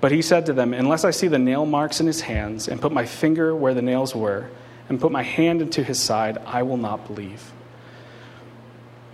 But 0.00 0.12
he 0.12 0.22
said 0.22 0.46
to 0.46 0.52
them, 0.52 0.72
Unless 0.72 1.04
I 1.04 1.10
see 1.10 1.28
the 1.28 1.38
nail 1.38 1.66
marks 1.66 2.00
in 2.00 2.06
his 2.06 2.20
hands, 2.20 2.68
and 2.68 2.80
put 2.80 2.92
my 2.92 3.04
finger 3.04 3.54
where 3.54 3.74
the 3.74 3.82
nails 3.82 4.14
were, 4.14 4.48
and 4.88 5.00
put 5.00 5.12
my 5.12 5.22
hand 5.22 5.60
into 5.60 5.82
his 5.82 6.00
side, 6.00 6.38
I 6.46 6.62
will 6.62 6.76
not 6.76 7.06
believe. 7.06 7.52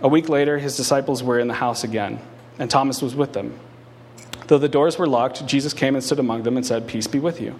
A 0.01 0.07
week 0.07 0.29
later, 0.29 0.57
his 0.57 0.77
disciples 0.77 1.23
were 1.23 1.39
in 1.39 1.47
the 1.47 1.53
house 1.53 1.83
again, 1.83 2.19
and 2.59 2.69
Thomas 2.69 3.01
was 3.01 3.15
with 3.15 3.33
them. 3.33 3.59
Though 4.47 4.57
the 4.57 4.69
doors 4.69 4.97
were 4.97 5.07
locked, 5.07 5.45
Jesus 5.47 5.73
came 5.73 5.95
and 5.95 6.03
stood 6.03 6.19
among 6.19 6.43
them 6.43 6.57
and 6.57 6.65
said, 6.65 6.87
Peace 6.87 7.07
be 7.07 7.19
with 7.19 7.41
you. 7.41 7.59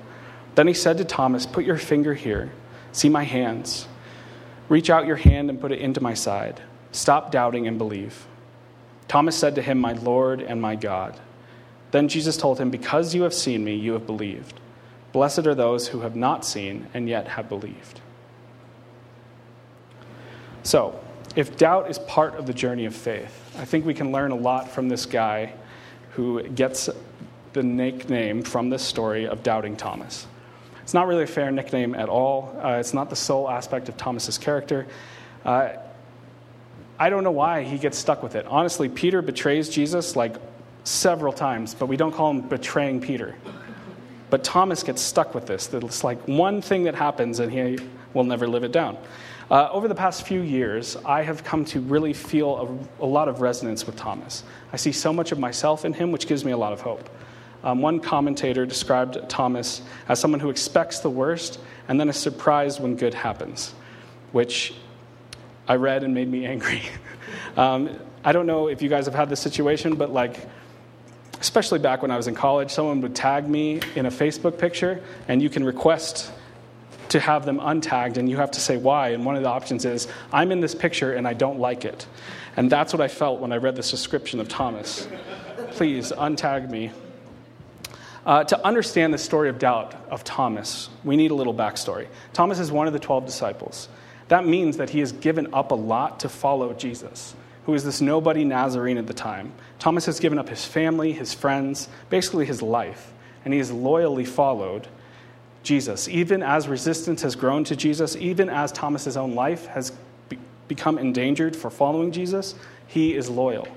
Then 0.55 0.67
he 0.67 0.73
said 0.73 0.97
to 0.97 1.05
Thomas, 1.05 1.45
Put 1.45 1.65
your 1.65 1.77
finger 1.77 2.13
here. 2.13 2.51
See 2.91 3.09
my 3.09 3.23
hands. 3.23 3.87
Reach 4.69 4.89
out 4.89 5.05
your 5.05 5.15
hand 5.15 5.49
and 5.49 5.59
put 5.59 5.71
it 5.71 5.79
into 5.79 6.01
my 6.01 6.13
side. 6.13 6.61
Stop 6.91 7.31
doubting 7.31 7.67
and 7.67 7.77
believe. 7.77 8.25
Thomas 9.07 9.37
said 9.37 9.55
to 9.55 9.61
him, 9.61 9.79
My 9.79 9.93
Lord 9.93 10.41
and 10.41 10.61
my 10.61 10.75
God. 10.75 11.19
Then 11.91 12.07
Jesus 12.07 12.37
told 12.37 12.59
him, 12.59 12.69
Because 12.69 13.13
you 13.13 13.23
have 13.23 13.33
seen 13.33 13.63
me, 13.63 13.75
you 13.75 13.93
have 13.93 14.05
believed. 14.05 14.59
Blessed 15.11 15.47
are 15.47 15.55
those 15.55 15.87
who 15.87 16.01
have 16.01 16.15
not 16.15 16.45
seen 16.45 16.87
and 16.93 17.07
yet 17.07 17.27
have 17.27 17.49
believed. 17.49 18.01
So, 20.63 20.99
if 21.35 21.57
doubt 21.57 21.89
is 21.89 21.99
part 21.99 22.35
of 22.35 22.45
the 22.47 22.53
journey 22.53 22.85
of 22.85 22.95
faith, 22.95 23.53
I 23.57 23.65
think 23.65 23.85
we 23.85 23.93
can 23.93 24.11
learn 24.11 24.31
a 24.31 24.35
lot 24.35 24.69
from 24.69 24.89
this 24.89 25.05
guy 25.05 25.53
who 26.15 26.41
gets 26.43 26.89
the 27.53 27.63
nickname 27.63 28.43
from 28.43 28.69
this 28.69 28.81
story 28.81 29.27
of 29.27 29.43
Doubting 29.43 29.75
Thomas. 29.75 30.27
It's 30.81 30.93
not 30.93 31.07
really 31.07 31.23
a 31.23 31.27
fair 31.27 31.51
nickname 31.51 31.95
at 31.95 32.09
all. 32.09 32.57
Uh, 32.61 32.77
it's 32.79 32.93
not 32.93 33.09
the 33.09 33.15
sole 33.15 33.49
aspect 33.49 33.89
of 33.89 33.97
Thomas's 33.97 34.37
character. 34.37 34.87
Uh, 35.43 35.73
I 36.97 37.09
don't 37.09 37.23
know 37.23 37.31
why 37.31 37.63
he 37.63 37.77
gets 37.77 37.97
stuck 37.97 38.23
with 38.23 38.35
it. 38.35 38.45
Honestly, 38.45 38.87
Peter 38.87 39.21
betrays 39.21 39.67
Jesus 39.67 40.15
like 40.15 40.35
several 40.85 41.33
times, 41.33 41.73
but 41.73 41.87
we 41.87 41.97
don't 41.97 42.13
call 42.13 42.29
him 42.29 42.41
betraying 42.41 43.01
Peter. 43.01 43.35
But 44.29 44.43
Thomas 44.43 44.83
gets 44.83 45.01
stuck 45.01 45.35
with 45.35 45.47
this. 45.47 45.73
It's 45.73 46.03
like 46.03 46.25
one 46.27 46.61
thing 46.61 46.83
that 46.83 46.95
happens 46.95 47.39
and 47.39 47.51
he 47.51 47.79
will 48.13 48.23
never 48.23 48.47
live 48.47 48.63
it 48.63 48.71
down. 48.71 48.97
Uh, 49.49 49.69
over 49.71 49.87
the 49.87 49.95
past 49.95 50.25
few 50.25 50.41
years, 50.41 50.97
I 51.05 51.21
have 51.21 51.43
come 51.43 51.65
to 51.65 51.79
really 51.79 52.13
feel 52.13 52.89
a, 52.99 53.03
a, 53.03 53.05
lot 53.05 53.27
of 53.27 53.41
resonance 53.41 53.85
with 53.85 53.95
Thomas. 53.95 54.43
I 54.73 54.77
see 54.77 54.91
so 54.91 55.13
much 55.13 55.31
of 55.31 55.37
myself 55.37 55.85
in 55.85 55.93
him, 55.93 56.11
which 56.11 56.25
gives 56.25 56.43
me 56.43 56.51
a 56.51 56.57
lot 56.57 56.73
of 56.73 56.81
hope. 56.81 57.07
Um, 57.63 57.81
one 57.81 57.99
commentator 57.99 58.65
described 58.65 59.29
Thomas 59.29 59.83
as 60.09 60.19
someone 60.19 60.39
who 60.39 60.49
expects 60.49 60.99
the 60.99 61.11
worst 61.11 61.59
and 61.87 61.99
then 61.99 62.09
is 62.09 62.17
surprised 62.17 62.79
when 62.79 62.95
good 62.95 63.13
happens, 63.13 63.75
which 64.31 64.73
I 65.67 65.75
read 65.75 66.03
and 66.03 66.15
made 66.15 66.27
me 66.27 66.45
angry. 66.47 66.81
um, 67.55 67.99
I 68.23 68.31
don't 68.31 68.47
know 68.47 68.67
if 68.67 68.81
you 68.81 68.89
guys 68.89 69.05
have 69.05 69.15
had 69.15 69.29
this 69.29 69.39
situation, 69.39 69.95
but 69.95 70.11
like, 70.11 70.39
especially 71.39 71.77
back 71.77 72.01
when 72.01 72.09
I 72.09 72.17
was 72.17 72.27
in 72.27 72.33
college, 72.33 72.71
someone 72.71 72.99
would 73.01 73.15
tag 73.15 73.47
me 73.47 73.79
in 73.95 74.07
a 74.07 74.11
Facebook 74.11 74.57
picture, 74.57 75.03
and 75.27 75.39
you 75.39 75.51
can 75.51 75.63
request 75.63 76.31
to 77.15 77.21
have 77.21 77.45
them 77.45 77.59
untagged, 77.61 78.17
and 78.17 78.29
you 78.29 78.35
have 78.35 78.51
to 78.51 78.59
say 78.59 78.75
why. 78.75 79.09
And 79.09 79.23
one 79.23 79.37
of 79.37 79.41
the 79.41 79.47
options 79.47 79.85
is, 79.85 80.09
I'm 80.33 80.51
in 80.51 80.59
this 80.59 80.75
picture 80.75 81.13
and 81.13 81.25
I 81.25 81.33
don't 81.33 81.59
like 81.59 81.85
it. 81.85 82.05
And 82.57 82.69
that's 82.69 82.91
what 82.91 83.01
I 83.01 83.07
felt 83.07 83.39
when 83.39 83.53
I 83.53 83.55
read 83.55 83.77
this 83.77 83.89
description 83.89 84.41
of 84.41 84.49
Thomas. 84.49 85.07
Please 85.71 86.11
untag 86.11 86.69
me. 86.69 86.91
Uh, 88.25 88.43
to 88.43 88.65
understand 88.65 89.13
the 89.13 89.17
story 89.17 89.47
of 89.47 89.59
doubt 89.59 89.95
of 90.09 90.25
Thomas, 90.25 90.89
we 91.05 91.15
need 91.15 91.31
a 91.31 91.35
little 91.35 91.53
backstory. 91.53 92.07
Thomas 92.33 92.59
is 92.59 92.69
one 92.69 92.85
of 92.85 92.91
the 92.91 92.99
12 92.99 93.25
disciples. 93.25 93.87
That 94.27 94.45
means 94.45 94.75
that 94.75 94.89
he 94.89 94.99
has 94.99 95.13
given 95.13 95.53
up 95.53 95.71
a 95.71 95.75
lot 95.75 96.19
to 96.19 96.27
follow 96.27 96.73
Jesus, 96.73 97.33
who 97.65 97.75
is 97.75 97.85
this 97.85 98.01
nobody 98.01 98.43
Nazarene 98.43 98.97
at 98.97 99.07
the 99.07 99.13
time. 99.13 99.53
Thomas 99.79 100.05
has 100.07 100.19
given 100.19 100.37
up 100.37 100.49
his 100.49 100.65
family, 100.65 101.13
his 101.13 101.33
friends, 101.33 101.87
basically 102.09 102.45
his 102.45 102.61
life, 102.61 103.13
and 103.45 103.53
he 103.53 103.59
has 103.59 103.71
loyally 103.71 104.25
followed 104.25 104.89
Jesus. 105.65 106.07
Even 106.07 106.41
as 106.41 106.67
resistance 106.67 107.21
has 107.23 107.35
grown 107.35 107.65
to 107.65 107.75
Jesus, 107.75 108.15
even 108.15 108.49
as 108.49 108.71
Thomas's 108.71 109.17
own 109.17 109.35
life 109.35 109.65
has 109.65 109.91
be- 110.29 110.39
become 110.67 110.97
endangered 110.97 111.55
for 111.55 111.69
following 111.69 112.11
Jesus, 112.11 112.55
he 112.87 113.13
is 113.13 113.29
loyal. 113.29 113.67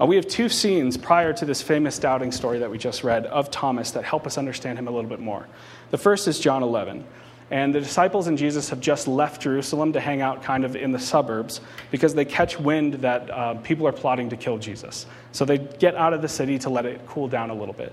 Uh, 0.00 0.06
we 0.06 0.16
have 0.16 0.26
two 0.26 0.48
scenes 0.48 0.96
prior 0.96 1.32
to 1.34 1.44
this 1.44 1.60
famous 1.60 1.98
doubting 1.98 2.32
story 2.32 2.58
that 2.58 2.70
we 2.70 2.78
just 2.78 3.04
read 3.04 3.26
of 3.26 3.50
Thomas 3.50 3.90
that 3.92 4.02
help 4.02 4.26
us 4.26 4.38
understand 4.38 4.78
him 4.78 4.88
a 4.88 4.90
little 4.90 5.10
bit 5.10 5.20
more. 5.20 5.46
The 5.90 5.98
first 5.98 6.26
is 6.26 6.40
John 6.40 6.62
11. 6.62 7.04
And 7.50 7.74
the 7.74 7.80
disciples 7.80 8.28
and 8.28 8.38
Jesus 8.38 8.70
have 8.70 8.80
just 8.80 9.08
left 9.08 9.42
Jerusalem 9.42 9.92
to 9.94 10.00
hang 10.00 10.20
out 10.20 10.42
kind 10.42 10.64
of 10.64 10.76
in 10.76 10.92
the 10.92 11.00
suburbs 11.00 11.60
because 11.90 12.14
they 12.14 12.24
catch 12.24 12.58
wind 12.60 12.94
that 12.94 13.28
uh, 13.28 13.54
people 13.54 13.88
are 13.88 13.92
plotting 13.92 14.30
to 14.30 14.36
kill 14.36 14.56
Jesus. 14.56 15.04
So 15.32 15.44
they 15.44 15.58
get 15.58 15.96
out 15.96 16.14
of 16.14 16.22
the 16.22 16.28
city 16.28 16.60
to 16.60 16.70
let 16.70 16.86
it 16.86 17.00
cool 17.08 17.26
down 17.26 17.50
a 17.50 17.54
little 17.54 17.74
bit. 17.74 17.92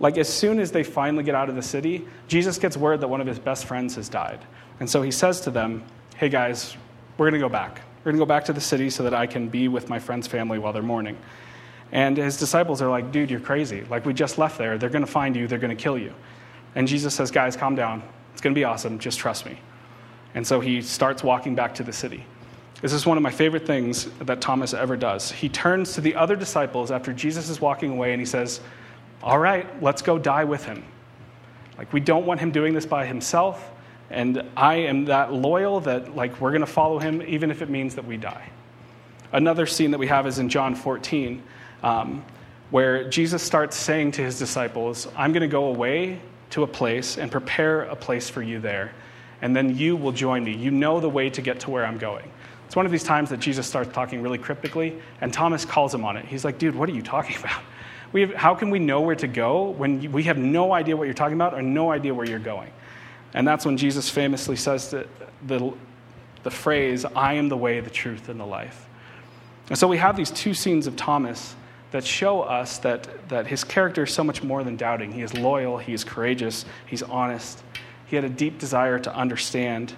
Like, 0.00 0.16
as 0.16 0.28
soon 0.28 0.58
as 0.58 0.72
they 0.72 0.82
finally 0.82 1.22
get 1.22 1.34
out 1.34 1.50
of 1.50 1.54
the 1.54 1.62
city, 1.62 2.06
Jesus 2.26 2.58
gets 2.58 2.76
word 2.76 3.02
that 3.02 3.08
one 3.08 3.20
of 3.20 3.26
his 3.26 3.38
best 3.38 3.66
friends 3.66 3.94
has 3.96 4.08
died. 4.08 4.40
And 4.80 4.88
so 4.88 5.02
he 5.02 5.10
says 5.10 5.42
to 5.42 5.50
them, 5.50 5.84
Hey 6.16 6.28
guys, 6.28 6.76
we're 7.16 7.30
going 7.30 7.40
to 7.40 7.46
go 7.46 7.50
back. 7.50 7.82
We're 7.98 8.12
going 8.12 8.16
to 8.16 8.22
go 8.22 8.26
back 8.26 8.46
to 8.46 8.52
the 8.54 8.60
city 8.60 8.88
so 8.88 9.02
that 9.02 9.14
I 9.14 9.26
can 9.26 9.48
be 9.48 9.68
with 9.68 9.90
my 9.90 9.98
friend's 9.98 10.26
family 10.26 10.58
while 10.58 10.72
they're 10.72 10.82
mourning. 10.82 11.18
And 11.92 12.16
his 12.16 12.38
disciples 12.38 12.80
are 12.80 12.88
like, 12.88 13.12
Dude, 13.12 13.30
you're 13.30 13.40
crazy. 13.40 13.82
Like, 13.90 14.06
we 14.06 14.14
just 14.14 14.38
left 14.38 14.56
there. 14.56 14.78
They're 14.78 14.88
going 14.88 15.04
to 15.04 15.10
find 15.10 15.36
you. 15.36 15.46
They're 15.46 15.58
going 15.58 15.76
to 15.76 15.82
kill 15.82 15.98
you. 15.98 16.14
And 16.74 16.88
Jesus 16.88 17.14
says, 17.14 17.30
Guys, 17.30 17.56
calm 17.56 17.74
down. 17.74 18.02
It's 18.32 18.40
going 18.40 18.54
to 18.54 18.58
be 18.58 18.64
awesome. 18.64 18.98
Just 18.98 19.18
trust 19.18 19.44
me. 19.44 19.58
And 20.34 20.46
so 20.46 20.60
he 20.60 20.80
starts 20.80 21.22
walking 21.22 21.54
back 21.54 21.74
to 21.74 21.82
the 21.82 21.92
city. 21.92 22.24
This 22.80 22.94
is 22.94 23.04
one 23.04 23.18
of 23.18 23.22
my 23.22 23.30
favorite 23.30 23.66
things 23.66 24.06
that 24.20 24.40
Thomas 24.40 24.72
ever 24.72 24.96
does. 24.96 25.30
He 25.30 25.50
turns 25.50 25.92
to 25.94 26.00
the 26.00 26.14
other 26.14 26.36
disciples 26.36 26.90
after 26.90 27.12
Jesus 27.12 27.50
is 27.50 27.60
walking 27.60 27.90
away 27.90 28.12
and 28.12 28.20
he 28.20 28.24
says, 28.24 28.60
all 29.22 29.38
right, 29.38 29.82
let's 29.82 30.02
go 30.02 30.18
die 30.18 30.44
with 30.44 30.64
him. 30.64 30.82
Like, 31.76 31.92
we 31.92 32.00
don't 32.00 32.26
want 32.26 32.40
him 32.40 32.50
doing 32.50 32.74
this 32.74 32.86
by 32.86 33.06
himself. 33.06 33.70
And 34.10 34.42
I 34.56 34.74
am 34.76 35.04
that 35.06 35.32
loyal 35.32 35.80
that, 35.80 36.16
like, 36.16 36.40
we're 36.40 36.50
going 36.50 36.60
to 36.62 36.66
follow 36.66 36.98
him 36.98 37.22
even 37.22 37.50
if 37.50 37.62
it 37.62 37.70
means 37.70 37.94
that 37.94 38.04
we 38.04 38.16
die. 38.16 38.50
Another 39.32 39.66
scene 39.66 39.92
that 39.92 39.98
we 39.98 40.08
have 40.08 40.26
is 40.26 40.38
in 40.38 40.48
John 40.48 40.74
14, 40.74 41.42
um, 41.82 42.24
where 42.70 43.08
Jesus 43.08 43.42
starts 43.42 43.76
saying 43.76 44.12
to 44.12 44.22
his 44.22 44.38
disciples, 44.38 45.06
I'm 45.16 45.32
going 45.32 45.42
to 45.42 45.48
go 45.48 45.66
away 45.66 46.20
to 46.50 46.64
a 46.64 46.66
place 46.66 47.16
and 47.16 47.30
prepare 47.30 47.82
a 47.82 47.96
place 47.96 48.28
for 48.28 48.42
you 48.42 48.58
there. 48.58 48.92
And 49.42 49.54
then 49.54 49.76
you 49.76 49.96
will 49.96 50.12
join 50.12 50.44
me. 50.44 50.54
You 50.54 50.70
know 50.70 51.00
the 51.00 51.08
way 51.08 51.30
to 51.30 51.40
get 51.40 51.60
to 51.60 51.70
where 51.70 51.86
I'm 51.86 51.98
going. 51.98 52.30
It's 52.66 52.76
one 52.76 52.86
of 52.86 52.92
these 52.92 53.04
times 53.04 53.30
that 53.30 53.40
Jesus 53.40 53.66
starts 53.66 53.92
talking 53.92 54.22
really 54.22 54.38
cryptically, 54.38 55.00
and 55.20 55.32
Thomas 55.32 55.64
calls 55.64 55.94
him 55.94 56.04
on 56.04 56.16
it. 56.16 56.24
He's 56.24 56.44
like, 56.44 56.58
dude, 56.58 56.74
what 56.74 56.88
are 56.88 56.92
you 56.92 57.02
talking 57.02 57.36
about? 57.40 57.62
We 58.12 58.22
have, 58.22 58.34
how 58.34 58.54
can 58.54 58.70
we 58.70 58.78
know 58.78 59.00
where 59.00 59.16
to 59.16 59.28
go 59.28 59.70
when 59.70 60.10
we 60.12 60.24
have 60.24 60.38
no 60.38 60.72
idea 60.72 60.96
what 60.96 61.04
you're 61.04 61.14
talking 61.14 61.36
about 61.36 61.54
or 61.54 61.62
no 61.62 61.92
idea 61.92 62.12
where 62.12 62.26
you're 62.26 62.38
going? 62.38 62.72
And 63.34 63.46
that's 63.46 63.64
when 63.64 63.76
Jesus 63.76 64.08
famously 64.08 64.56
says 64.56 64.90
the, 64.90 65.06
the, 65.46 65.72
the 66.42 66.50
phrase, 66.50 67.04
I 67.04 67.34
am 67.34 67.48
the 67.48 67.56
way, 67.56 67.80
the 67.80 67.90
truth, 67.90 68.28
and 68.28 68.40
the 68.40 68.46
life. 68.46 68.86
And 69.68 69.78
so 69.78 69.86
we 69.86 69.98
have 69.98 70.16
these 70.16 70.32
two 70.32 70.52
scenes 70.52 70.88
of 70.88 70.96
Thomas 70.96 71.54
that 71.92 72.04
show 72.04 72.42
us 72.42 72.78
that, 72.78 73.28
that 73.28 73.46
his 73.46 73.62
character 73.62 74.04
is 74.04 74.12
so 74.12 74.24
much 74.24 74.42
more 74.42 74.64
than 74.64 74.76
doubting. 74.76 75.12
He 75.12 75.22
is 75.22 75.34
loyal, 75.34 75.78
he 75.78 75.92
is 75.92 76.04
courageous, 76.04 76.64
he's 76.86 77.02
honest, 77.02 77.62
he 78.06 78.16
had 78.16 78.24
a 78.24 78.28
deep 78.28 78.58
desire 78.58 78.98
to 78.98 79.14
understand, 79.14 79.94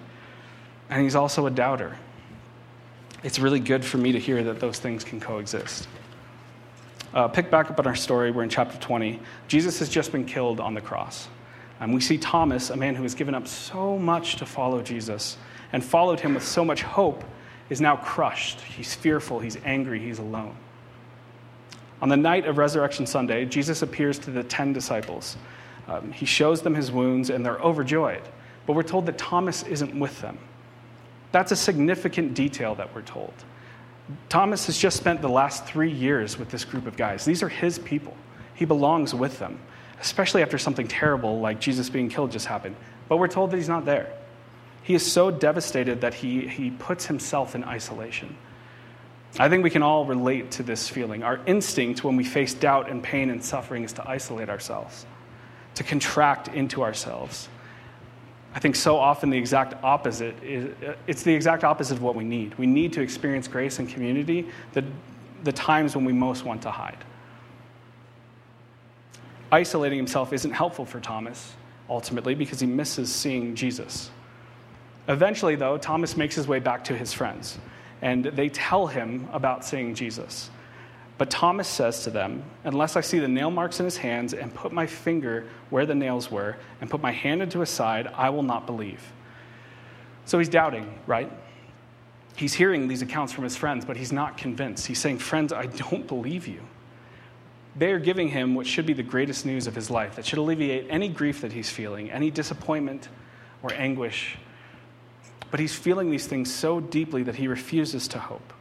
and 0.90 1.02
he's 1.02 1.14
also 1.14 1.47
a 1.47 1.50
doubter. 1.50 1.97
It's 3.23 3.38
really 3.38 3.61
good 3.61 3.85
for 3.85 3.99
me 3.99 4.12
to 4.12 4.19
hear 4.19 4.42
that 4.45 4.61
those 4.61 4.78
things 4.78 5.04
can 5.04 5.21
coexist. 5.21 5.87
Uh, 7.14 7.28
pick 7.28 7.50
back 7.50 7.71
up 7.71 7.78
on 7.78 7.87
our 7.87 7.95
story. 7.95 8.31
We're 8.31 8.42
in 8.42 8.49
chapter 8.49 8.78
20. 8.78 9.21
Jesus 9.47 9.78
has 9.81 9.88
just 9.88 10.12
been 10.12 10.25
killed 10.25 10.61
on 10.61 10.75
the 10.75 10.81
cross. 10.81 11.28
And 11.81 11.92
we 11.92 12.00
see 12.00 12.16
Thomas, 12.16 12.71
a 12.71 12.76
man 12.76 12.95
who 12.95 13.02
has 13.02 13.14
given 13.14 13.35
up 13.35 13.47
so 13.47 13.99
much 13.99 14.37
to 14.37 14.47
follow 14.47 14.83
Jesus 14.83 15.37
and 15.73 15.85
followed 15.85 16.21
him 16.21 16.35
with 16.35 16.45
so 16.45 16.64
much 16.64 16.83
hope, 16.83 17.25
is 17.69 17.81
now 17.81 17.97
crushed. 17.97 18.61
He's 18.61 18.95
fearful, 18.95 19.40
he's 19.40 19.57
angry, 19.64 19.99
he's 19.99 20.19
alone. 20.19 20.57
On 22.00 22.09
the 22.09 22.16
night 22.16 22.47
of 22.47 22.59
Resurrection 22.59 23.07
Sunday, 23.07 23.45
Jesus 23.45 23.83
appears 23.83 24.19
to 24.21 24.31
the 24.31 24.42
10 24.42 24.73
disciples. 24.73 25.37
Um, 25.88 26.12
he 26.12 26.26
shows 26.26 26.62
them 26.62 26.75
his 26.75 26.90
wounds, 26.90 27.31
and 27.31 27.45
they're 27.45 27.61
overjoyed. 27.61 28.23
But 28.66 28.75
we're 28.75 28.83
told 28.83 29.07
that 29.07 29.19
Thomas 29.19 29.62
isn't 29.64 29.99
with 29.99 30.21
them. 30.21 30.38
That's 31.31 31.52
a 31.52 31.57
significant 31.57 32.35
detail 32.35 32.75
that 32.76 32.95
we're 32.95 33.02
told. 33.02 33.33
Thomas 34.29 34.67
has 34.67 34.79
just 34.79 34.97
spent 34.97 35.23
the 35.23 35.29
last 35.29 35.65
three 35.65 35.91
years 35.91 36.39
with 36.39 36.51
this 36.51 36.65
group 36.65 36.87
of 36.87 36.97
guys. 36.97 37.25
These 37.25 37.43
are 37.43 37.49
his 37.49 37.79
people. 37.79 38.17
He 38.55 38.65
belongs 38.65 39.15
with 39.15 39.39
them, 39.39 39.61
especially 40.01 40.43
after 40.43 40.59
something 40.59 40.89
terrible 40.89 41.41
like 41.41 41.61
Jesus 41.61 41.89
being 41.89 42.09
killed 42.09 42.33
just 42.33 42.47
happened. 42.47 42.77
But 43.09 43.19
we're 43.19 43.29
told 43.29 43.51
that 43.51 43.57
he's 43.57 43.69
not 43.69 43.85
there. 43.85 44.13
He 44.83 44.95
is 44.95 45.11
so 45.11 45.31
devastated 45.31 46.01
that 46.01 46.15
he, 46.15 46.49
he 46.49 46.71
puts 46.71 47.07
himself 47.07 47.55
in 47.55 47.63
isolation. 47.65 48.37
I 49.39 49.49
think 49.49 49.65
we 49.65 49.71
can 49.71 49.83
all 49.83 50.05
relate 50.05 50.51
to 50.53 50.63
this 50.63 50.89
feeling. 50.89 51.23
Our 51.23 51.41
instinct 51.47 52.05
when 52.05 52.17
we 52.17 52.25
face 52.25 52.53
doubt 52.53 52.91
and 52.91 53.03
pain 53.03 53.31
and 53.31 53.43
suffering 53.43 53.85
is 53.85 53.93
to 53.95 54.09
isolate 54.09 54.51
ourselves, 54.51 55.07
to 55.77 55.85
contract 55.85 56.49
into 56.49 56.83
ourselves. 56.83 57.49
I 58.55 58.59
think 58.59 58.77
so 58.77 58.99
often 58.99 59.31
the 59.31 59.39
exact 59.39 59.83
opposite 59.83 60.35
is 60.43 60.75
it's 61.07 61.23
the 61.23 61.35
exact 61.35 61.65
opposite 61.65 61.95
of 61.95 62.03
what 62.03 62.15
we 62.15 62.25
need. 62.25 62.57
We 62.59 62.67
need 62.67 62.93
to 62.95 63.01
experience 63.01 63.49
grace 63.49 63.79
and 63.79 63.89
community 63.89 64.47
the, 64.73 64.85
the 65.45 65.53
times 65.53 65.97
when 65.97 66.05
we 66.05 66.13
most 66.13 66.45
want 66.45 66.63
to 66.63 66.71
hide. 66.71 66.99
Isolating 69.51 69.99
himself 69.99 70.33
isn't 70.33 70.53
helpful 70.53 70.85
for 70.85 71.01
Thomas, 71.01 71.55
ultimately, 71.89 72.35
because 72.35 72.61
he 72.61 72.67
misses 72.67 73.13
seeing 73.13 73.55
Jesus. 73.55 74.11
Eventually, 75.09 75.57
though, 75.57 75.79
Thomas 75.79 76.17
makes 76.17 76.35
his 76.35 76.47
way 76.47 76.59
back 76.59 76.85
to 76.85 76.97
his 76.97 77.13
friends. 77.13 77.59
and 78.03 78.25
they 78.25 78.49
tell 78.49 78.89
him 78.89 79.29
about 79.33 79.65
seeing 79.65 79.95
Jesus. 79.95 80.51
But 81.23 81.31
Thomas 81.31 81.69
says 81.69 82.02
to 82.02 82.11
them, 82.11 82.43
Unless 82.64 82.97
I 82.97 83.00
see 83.00 83.21
the 83.21 83.29
nail 83.29 83.49
marks 83.49 83.79
in 83.79 83.85
his 83.85 83.97
hands 83.97 84.35
and 84.35 84.52
put 84.52 84.73
my 84.73 84.88
finger 84.88 85.47
where 85.71 85.87
the 85.87 85.95
nails 85.95 86.33
were 86.33 86.57
and 86.81 86.91
put 86.91 87.00
my 87.00 87.12
hand 87.12 87.43
into 87.43 87.61
his 87.61 87.71
side, 87.71 88.09
I 88.12 88.31
will 88.31 88.43
not 88.43 88.67
believe. 88.67 89.00
So 90.25 90.41
he's 90.41 90.49
doubting, 90.49 90.99
right? 91.07 91.31
He's 92.35 92.55
hearing 92.55 92.88
these 92.88 93.02
accounts 93.02 93.33
from 93.33 93.45
his 93.45 93.57
friends, 93.57 93.85
but 93.85 93.97
he's 93.97 94.11
not 94.11 94.37
convinced. 94.37 94.88
He's 94.88 94.99
saying, 94.99 95.19
Friends, 95.19 95.52
I 95.52 95.67
don't 95.67 96.09
believe 96.09 96.49
you. 96.49 96.61
They 97.76 97.93
are 97.93 98.00
giving 98.00 98.26
him 98.26 98.57
what 98.57 98.67
should 98.67 98.85
be 98.85 98.93
the 98.93 99.05
greatest 99.05 99.47
news 99.47 99.69
of 99.69 99.76
his 99.76 99.91
life, 99.91 100.17
that 100.17 100.26
should 100.26 100.41
alleviate 100.41 100.88
any 100.91 101.09
grief 101.09 101.43
that 101.43 101.52
he's 101.52 101.71
feeling, 101.71 102.11
any 102.11 102.33
disappointment 102.33 103.09
or 103.62 103.73
anguish. 103.75 104.38
But 105.52 105.61
he's 105.61 105.73
feeling 105.73 106.11
these 106.11 106.26
things 106.26 106.52
so 106.52 106.81
deeply 106.81 107.23
that 107.23 107.37
he 107.37 107.47
refuses 107.47 108.09
to 108.09 108.19
hope. 108.19 108.52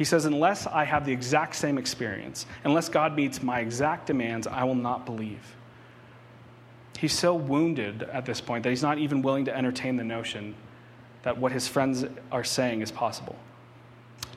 He 0.00 0.04
says, 0.04 0.24
Unless 0.24 0.66
I 0.66 0.84
have 0.84 1.04
the 1.04 1.12
exact 1.12 1.54
same 1.54 1.76
experience, 1.76 2.46
unless 2.64 2.88
God 2.88 3.14
meets 3.14 3.42
my 3.42 3.60
exact 3.60 4.06
demands, 4.06 4.46
I 4.46 4.64
will 4.64 4.74
not 4.74 5.04
believe. 5.04 5.54
He's 6.98 7.12
so 7.12 7.34
wounded 7.34 8.04
at 8.04 8.24
this 8.24 8.40
point 8.40 8.62
that 8.62 8.70
he's 8.70 8.80
not 8.80 8.96
even 8.96 9.20
willing 9.20 9.44
to 9.44 9.54
entertain 9.54 9.96
the 9.96 10.04
notion 10.04 10.54
that 11.22 11.36
what 11.36 11.52
his 11.52 11.68
friends 11.68 12.06
are 12.32 12.44
saying 12.44 12.80
is 12.80 12.90
possible. 12.90 13.36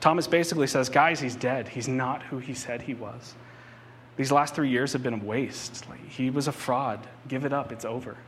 Thomas 0.00 0.26
basically 0.26 0.66
says, 0.66 0.90
Guys, 0.90 1.18
he's 1.18 1.34
dead. 1.34 1.66
He's 1.66 1.88
not 1.88 2.22
who 2.24 2.36
he 2.36 2.52
said 2.52 2.82
he 2.82 2.92
was. 2.92 3.34
These 4.18 4.30
last 4.30 4.54
three 4.54 4.68
years 4.68 4.92
have 4.92 5.02
been 5.02 5.14
a 5.14 5.24
waste. 5.24 5.88
Like, 5.88 6.06
he 6.10 6.28
was 6.28 6.46
a 6.46 6.52
fraud. 6.52 7.08
Give 7.26 7.46
it 7.46 7.54
up, 7.54 7.72
it's 7.72 7.86
over. 7.86 8.18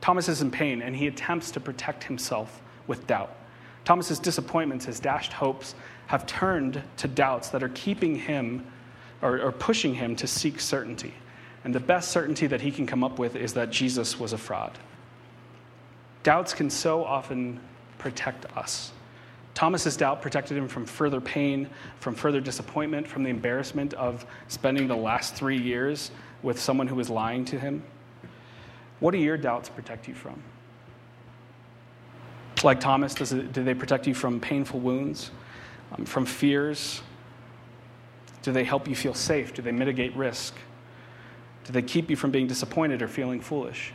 Thomas 0.00 0.30
is 0.30 0.40
in 0.40 0.50
pain, 0.50 0.80
and 0.80 0.96
he 0.96 1.08
attempts 1.08 1.50
to 1.50 1.60
protect 1.60 2.04
himself 2.04 2.62
with 2.86 3.06
doubt. 3.06 3.36
Thomas's 3.84 4.18
disappointments, 4.18 4.86
his 4.86 4.98
dashed 4.98 5.32
hopes, 5.32 5.74
have 6.06 6.26
turned 6.26 6.82
to 6.98 7.08
doubts 7.08 7.48
that 7.50 7.62
are 7.62 7.68
keeping 7.70 8.16
him 8.16 8.66
or, 9.22 9.40
or 9.40 9.52
pushing 9.52 9.94
him 9.94 10.14
to 10.16 10.26
seek 10.26 10.60
certainty. 10.60 11.14
And 11.64 11.74
the 11.74 11.80
best 11.80 12.12
certainty 12.12 12.46
that 12.46 12.60
he 12.60 12.70
can 12.70 12.86
come 12.86 13.02
up 13.02 13.18
with 13.18 13.34
is 13.34 13.54
that 13.54 13.70
Jesus 13.70 14.20
was 14.20 14.32
a 14.32 14.38
fraud. 14.38 14.78
Doubts 16.22 16.52
can 16.52 16.70
so 16.70 17.04
often 17.04 17.60
protect 17.98 18.44
us. 18.56 18.92
Thomas's 19.54 19.96
doubt 19.96 20.20
protected 20.20 20.56
him 20.56 20.68
from 20.68 20.84
further 20.84 21.20
pain, 21.20 21.68
from 21.98 22.14
further 22.14 22.40
disappointment, 22.40 23.08
from 23.08 23.22
the 23.22 23.30
embarrassment 23.30 23.94
of 23.94 24.26
spending 24.48 24.86
the 24.86 24.96
last 24.96 25.34
three 25.34 25.58
years 25.58 26.10
with 26.42 26.60
someone 26.60 26.86
who 26.86 26.94
was 26.94 27.08
lying 27.08 27.44
to 27.46 27.58
him. 27.58 27.82
What 29.00 29.12
do 29.12 29.18
your 29.18 29.36
doubts 29.36 29.68
protect 29.68 30.08
you 30.08 30.14
from? 30.14 30.42
Like 32.62 32.80
Thomas, 32.80 33.32
it, 33.32 33.52
do 33.52 33.64
they 33.64 33.74
protect 33.74 34.06
you 34.06 34.14
from 34.14 34.40
painful 34.40 34.80
wounds, 34.80 35.30
um, 35.92 36.04
from 36.04 36.26
fears? 36.26 37.02
Do 38.42 38.52
they 38.52 38.64
help 38.64 38.88
you 38.88 38.94
feel 38.94 39.14
safe? 39.14 39.54
Do 39.54 39.62
they 39.62 39.72
mitigate 39.72 40.14
risk? 40.16 40.54
Do 41.64 41.72
they 41.72 41.82
keep 41.82 42.10
you 42.10 42.16
from 42.16 42.30
being 42.30 42.46
disappointed 42.46 43.02
or 43.02 43.08
feeling 43.08 43.40
foolish? 43.40 43.92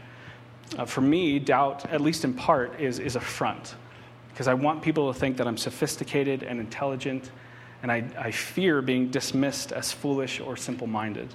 Uh, 0.78 0.86
for 0.86 1.02
me, 1.02 1.40
doubt, 1.40 1.90
at 1.92 2.02
least 2.02 2.24
in 2.24 2.34
part, 2.34 2.80
is, 2.80 3.00
is 3.00 3.16
a 3.16 3.20
front 3.20 3.76
because 4.32 4.48
I 4.48 4.54
want 4.54 4.82
people 4.82 5.12
to 5.14 5.20
think 5.20 5.38
that 5.38 5.48
I'm 5.48 5.58
sophisticated 5.58 6.44
and 6.44 6.60
intelligent, 6.60 7.32
and 7.84 7.92
I, 7.92 8.04
I 8.18 8.32
fear 8.32 8.82
being 8.82 9.10
dismissed 9.10 9.72
as 9.72 9.92
foolish 9.92 10.40
or 10.40 10.56
simple 10.56 10.88
minded. 10.88 11.34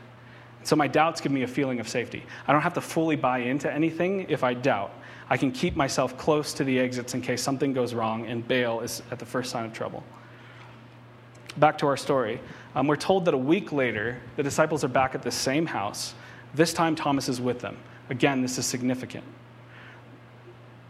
So 0.63 0.75
my 0.75 0.89
doubts 0.89 1.21
give 1.21 1.31
me 1.31 1.43
a 1.43 1.47
feeling 1.47 1.79
of 1.79 1.89
safety. 1.89 2.25
I 2.49 2.53
don't 2.53 2.63
have 2.63 2.75
to 2.75 2.81
fully 2.81 3.15
buy 3.15 3.39
into 3.39 3.73
anything 3.73 4.27
if 4.29 4.43
I 4.43 4.55
doubt. 4.55 4.93
I 5.29 5.37
can 5.37 5.53
keep 5.53 5.77
myself 5.77 6.19
close 6.19 6.53
to 6.55 6.65
the 6.65 6.81
exits 6.81 7.15
in 7.15 7.21
case 7.21 7.43
something 7.43 7.73
goes 7.73 7.95
wrong 7.95 8.27
and 8.27 8.47
bail 8.47 8.81
is 8.81 9.03
at 9.11 9.19
the 9.19 9.27
first 9.27 9.51
sign 9.51 9.65
of 9.65 9.73
trouble. 9.73 10.03
Back 11.57 11.79
to 11.79 11.87
our 11.87 11.97
story. 11.97 12.41
Um, 12.75 12.87
we're 12.87 12.97
told 12.97 13.25
that 13.25 13.35
a 13.35 13.39
week 13.39 13.73
later, 13.73 14.19
the 14.37 14.43
disciples 14.43 14.85
are 14.85 14.89
back 14.89 15.15
at 15.15 15.23
the 15.23 15.31
same 15.31 15.67
house. 15.67 16.15
This 16.55 16.75
time, 16.75 16.95
Thomas 16.95 17.29
is 17.29 17.41
with 17.41 17.61
them. 17.61 17.77
Again, 18.11 18.43
this 18.43 18.59
is 18.59 18.67
significant. 18.67 19.25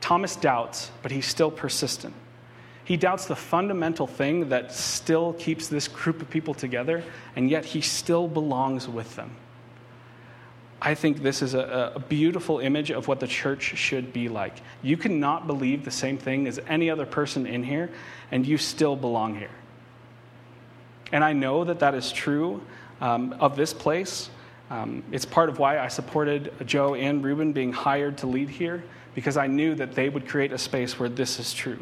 Thomas 0.01 0.37
doubts, 0.37 0.91
but 1.03 1.11
he's 1.11 1.27
still 1.27 1.51
persistent. 1.51 2.15
He 2.85 2.97
doubts 2.97 3.27
the 3.27 3.35
fundamental 3.35 4.07
thing 4.07 4.51
that 4.51 4.73
still 4.73 5.33
keeps 5.33 5.67
this 5.67 5.89
group 5.89 6.23
of 6.23 6.31
people 6.31 6.55
together, 6.55 7.03
and 7.35 7.51
yet 7.51 7.65
he 7.65 7.81
still 7.81 8.29
belongs 8.29 8.89
with 8.89 9.17
them. 9.17 9.35
I 10.81 10.95
think 10.95 11.23
this 11.23 11.43
is 11.43 11.55
a, 11.55 11.93
a, 11.97 11.99
beautiful 11.99 12.61
image 12.61 12.93
of 12.93 13.09
what 13.09 13.19
the 13.19 13.27
church 13.27 13.77
should 13.77 14.13
be 14.13 14.29
like. 14.29 14.55
You 14.83 14.97
cannot 14.97 15.47
believe 15.47 15.85
the 15.85 15.91
same 15.91 16.19
thing 16.19 16.47
as 16.47 16.61
any 16.69 16.91
other 16.91 17.07
person 17.07 17.47
in 17.47 17.65
here, 17.65 17.91
and 18.31 18.47
you 18.47 18.59
still 18.59 18.95
belong 18.95 19.37
here. 19.37 19.51
And 21.13 21.25
I 21.25 21.33
know 21.33 21.65
that 21.65 21.79
that 21.81 21.95
is 21.95 22.13
true 22.13 22.61
um, 23.01 23.35
of 23.35 23.57
this 23.57 23.73
place. 23.73 24.31
Um, 24.71 25.05
it's 25.13 25.25
part 25.25 25.49
of 25.49 25.59
why 25.59 25.79
I 25.79 25.89
supported 25.89 26.53
Joe 26.67 26.95
and 26.95 27.25
Ruben 27.25 27.53
being 27.53 27.73
hired 27.73 28.19
to 28.19 28.27
lead 28.27 28.49
here 28.49 28.83
because 29.15 29.37
I 29.37 29.47
knew 29.47 29.75
that 29.77 29.95
they 29.95 30.09
would 30.09 30.29
create 30.29 30.53
a 30.53 30.59
space 30.59 30.99
where 30.99 31.09
this 31.09 31.39
is 31.39 31.55
true. 31.55 31.79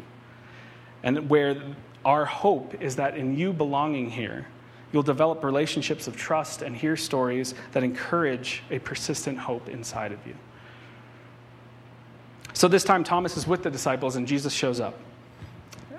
And 1.03 1.29
where 1.29 1.61
our 2.03 2.25
hope 2.25 2.81
is 2.81 2.95
that 2.97 3.17
in 3.17 3.35
you 3.35 3.51
belonging 3.51 4.09
here, 4.09 4.47
you'll 4.91 5.03
develop 5.03 5.43
relationships 5.43 6.07
of 6.07 6.15
trust 6.15 6.61
and 6.61 6.75
hear 6.75 6.95
stories 6.95 7.55
that 7.73 7.83
encourage 7.83 8.63
a 8.71 8.79
persistent 8.79 9.37
hope 9.37 9.67
inside 9.67 10.11
of 10.11 10.25
you. 10.25 10.35
So 12.53 12.69
this 12.69 12.85
time, 12.85 13.03
Thomas 13.03 13.35
is 13.35 13.45
with 13.45 13.63
the 13.63 13.69
disciples, 13.69 14.15
and 14.15 14.25
Jesus 14.25 14.53
shows 14.53 14.79
up. 14.79 14.97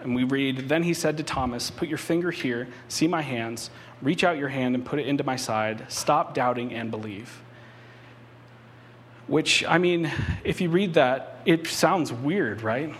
And 0.07 0.15
we 0.15 0.23
read, 0.23 0.69
Then 0.69 0.85
he 0.85 0.95
said 0.95 1.17
to 1.17 1.25
Thomas, 1.25 1.69
Put 1.69 1.89
your 1.89 1.99
finger 1.99 2.31
here, 2.31 2.69
see 2.87 3.09
my 3.09 3.23
hands, 3.23 3.71
reach 4.01 4.23
out 4.23 4.39
your 4.39 4.49
hand 4.49 4.77
and 4.77 4.85
put 4.85 5.01
it 5.01 5.09
into 5.09 5.25
my 5.25 5.35
side. 5.35 5.85
Stop 5.91 6.33
doubting 6.33 6.73
and 6.73 6.93
believe. 6.93 7.43
Which, 9.27 9.65
I 9.67 9.79
mean, 9.79 10.13
if 10.45 10.61
you 10.61 10.71
read 10.71 10.95
that, 10.95 11.41
it 11.45 11.67
sounds 11.67 12.13
weird, 12.13 12.63
right? 12.63 12.95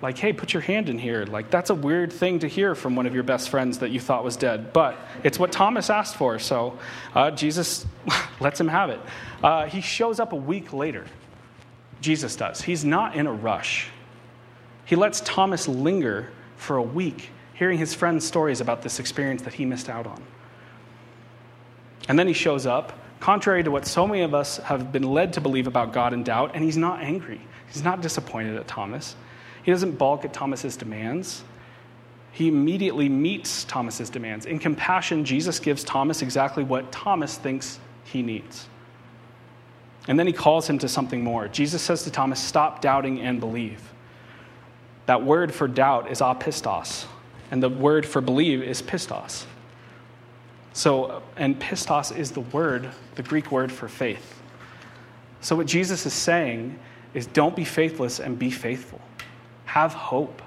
Like, 0.00 0.16
hey, 0.16 0.32
put 0.32 0.54
your 0.54 0.62
hand 0.62 0.88
in 0.88 0.98
here. 0.98 1.26
Like, 1.26 1.50
that's 1.50 1.68
a 1.68 1.74
weird 1.74 2.10
thing 2.10 2.38
to 2.38 2.48
hear 2.48 2.74
from 2.74 2.96
one 2.96 3.04
of 3.04 3.12
your 3.12 3.22
best 3.22 3.50
friends 3.50 3.80
that 3.80 3.90
you 3.90 4.00
thought 4.00 4.24
was 4.24 4.38
dead. 4.38 4.72
But 4.72 4.96
it's 5.24 5.38
what 5.38 5.52
Thomas 5.52 5.90
asked 5.90 6.16
for, 6.16 6.38
so 6.38 6.78
uh, 7.14 7.32
Jesus 7.32 7.84
lets 8.40 8.58
him 8.58 8.68
have 8.68 8.88
it. 8.88 9.00
Uh, 9.42 9.66
he 9.66 9.82
shows 9.82 10.20
up 10.20 10.32
a 10.32 10.36
week 10.36 10.72
later. 10.72 11.04
Jesus 12.00 12.34
does. 12.34 12.62
He's 12.62 12.82
not 12.82 13.14
in 13.14 13.26
a 13.26 13.32
rush. 13.32 13.90
He 14.86 14.96
lets 14.96 15.20
Thomas 15.20 15.68
linger 15.68 16.30
for 16.56 16.76
a 16.76 16.82
week, 16.82 17.30
hearing 17.54 17.78
his 17.78 17.94
friend's 17.94 18.24
stories 18.24 18.60
about 18.60 18.82
this 18.82 18.98
experience 18.98 19.42
that 19.42 19.54
he 19.54 19.64
missed 19.64 19.88
out 19.88 20.06
on. 20.06 20.22
And 22.08 22.18
then 22.18 22.26
he 22.26 22.32
shows 22.32 22.66
up 22.66 22.92
contrary 23.20 23.62
to 23.64 23.70
what 23.70 23.86
so 23.86 24.06
many 24.06 24.22
of 24.22 24.34
us 24.34 24.58
have 24.58 24.92
been 24.92 25.02
led 25.02 25.32
to 25.34 25.40
believe 25.40 25.66
about 25.66 25.92
God 25.92 26.12
in 26.12 26.22
doubt, 26.22 26.52
and 26.54 26.62
he's 26.62 26.76
not 26.76 27.00
angry. 27.00 27.40
He's 27.72 27.82
not 27.82 28.00
disappointed 28.00 28.56
at 28.56 28.68
Thomas. 28.68 29.16
He 29.62 29.72
doesn't 29.72 29.98
balk 29.98 30.24
at 30.24 30.32
Thomas's 30.32 30.76
demands. 30.76 31.42
He 32.32 32.48
immediately 32.48 33.08
meets 33.08 33.64
Thomas's 33.64 34.10
demands. 34.10 34.46
In 34.46 34.58
compassion, 34.58 35.24
Jesus 35.24 35.58
gives 35.58 35.82
Thomas 35.82 36.22
exactly 36.22 36.62
what 36.62 36.92
Thomas 36.92 37.36
thinks 37.36 37.80
he 38.04 38.22
needs. 38.22 38.68
And 40.08 40.18
then 40.18 40.26
he 40.26 40.32
calls 40.32 40.68
him 40.68 40.78
to 40.78 40.88
something 40.88 41.24
more. 41.24 41.48
Jesus 41.48 41.82
says 41.82 42.04
to 42.04 42.10
Thomas, 42.10 42.40
Stop 42.40 42.80
doubting 42.80 43.20
and 43.20 43.40
believe. 43.40 43.80
That 45.06 45.24
word 45.24 45.54
for 45.54 45.68
doubt 45.68 46.10
is 46.10 46.20
apistos, 46.20 47.06
and 47.50 47.62
the 47.62 47.68
word 47.68 48.04
for 48.04 48.20
believe 48.20 48.62
is 48.62 48.82
pistos. 48.82 49.44
So, 50.72 51.22
and 51.36 51.58
pistos 51.58 52.16
is 52.16 52.32
the 52.32 52.40
word, 52.40 52.90
the 53.14 53.22
Greek 53.22 53.50
word 53.50 53.72
for 53.72 53.88
faith. 53.88 54.42
So, 55.40 55.56
what 55.56 55.66
Jesus 55.66 56.04
is 56.04 56.12
saying 56.12 56.78
is 57.14 57.26
don't 57.26 57.56
be 57.56 57.64
faithless 57.64 58.20
and 58.20 58.38
be 58.38 58.50
faithful. 58.50 59.00
Have 59.64 59.94
hope. 59.94 60.42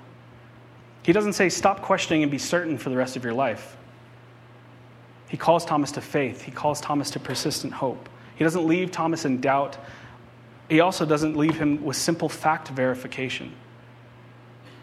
He 1.01 1.13
doesn't 1.13 1.33
say 1.33 1.49
stop 1.49 1.81
questioning 1.81 2.21
and 2.21 2.31
be 2.31 2.37
certain 2.37 2.77
for 2.77 2.89
the 2.89 2.97
rest 2.97 3.15
of 3.15 3.23
your 3.23 3.33
life. 3.33 3.77
He 5.29 5.37
calls 5.37 5.63
Thomas 5.63 5.91
to 5.93 6.01
faith, 6.01 6.41
he 6.41 6.51
calls 6.51 6.81
Thomas 6.81 7.09
to 7.11 7.19
persistent 7.19 7.73
hope. 7.73 8.09
He 8.35 8.43
doesn't 8.43 8.67
leave 8.67 8.91
Thomas 8.91 9.25
in 9.25 9.41
doubt. 9.41 9.77
He 10.69 10.79
also 10.79 11.05
doesn't 11.05 11.35
leave 11.35 11.57
him 11.57 11.83
with 11.83 11.97
simple 11.97 12.29
fact 12.29 12.67
verification. 12.69 13.51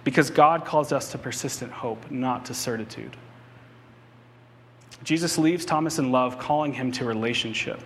Because 0.06 0.30
God 0.30 0.64
calls 0.64 0.92
us 0.92 1.10
to 1.10 1.18
persistent 1.18 1.72
hope, 1.72 2.12
not 2.12 2.44
to 2.44 2.54
certitude. 2.54 3.16
Jesus 5.02 5.36
leaves 5.36 5.64
Thomas 5.64 5.98
in 5.98 6.12
love, 6.12 6.38
calling 6.38 6.72
him 6.72 6.92
to 6.92 7.04
relationship. 7.04 7.80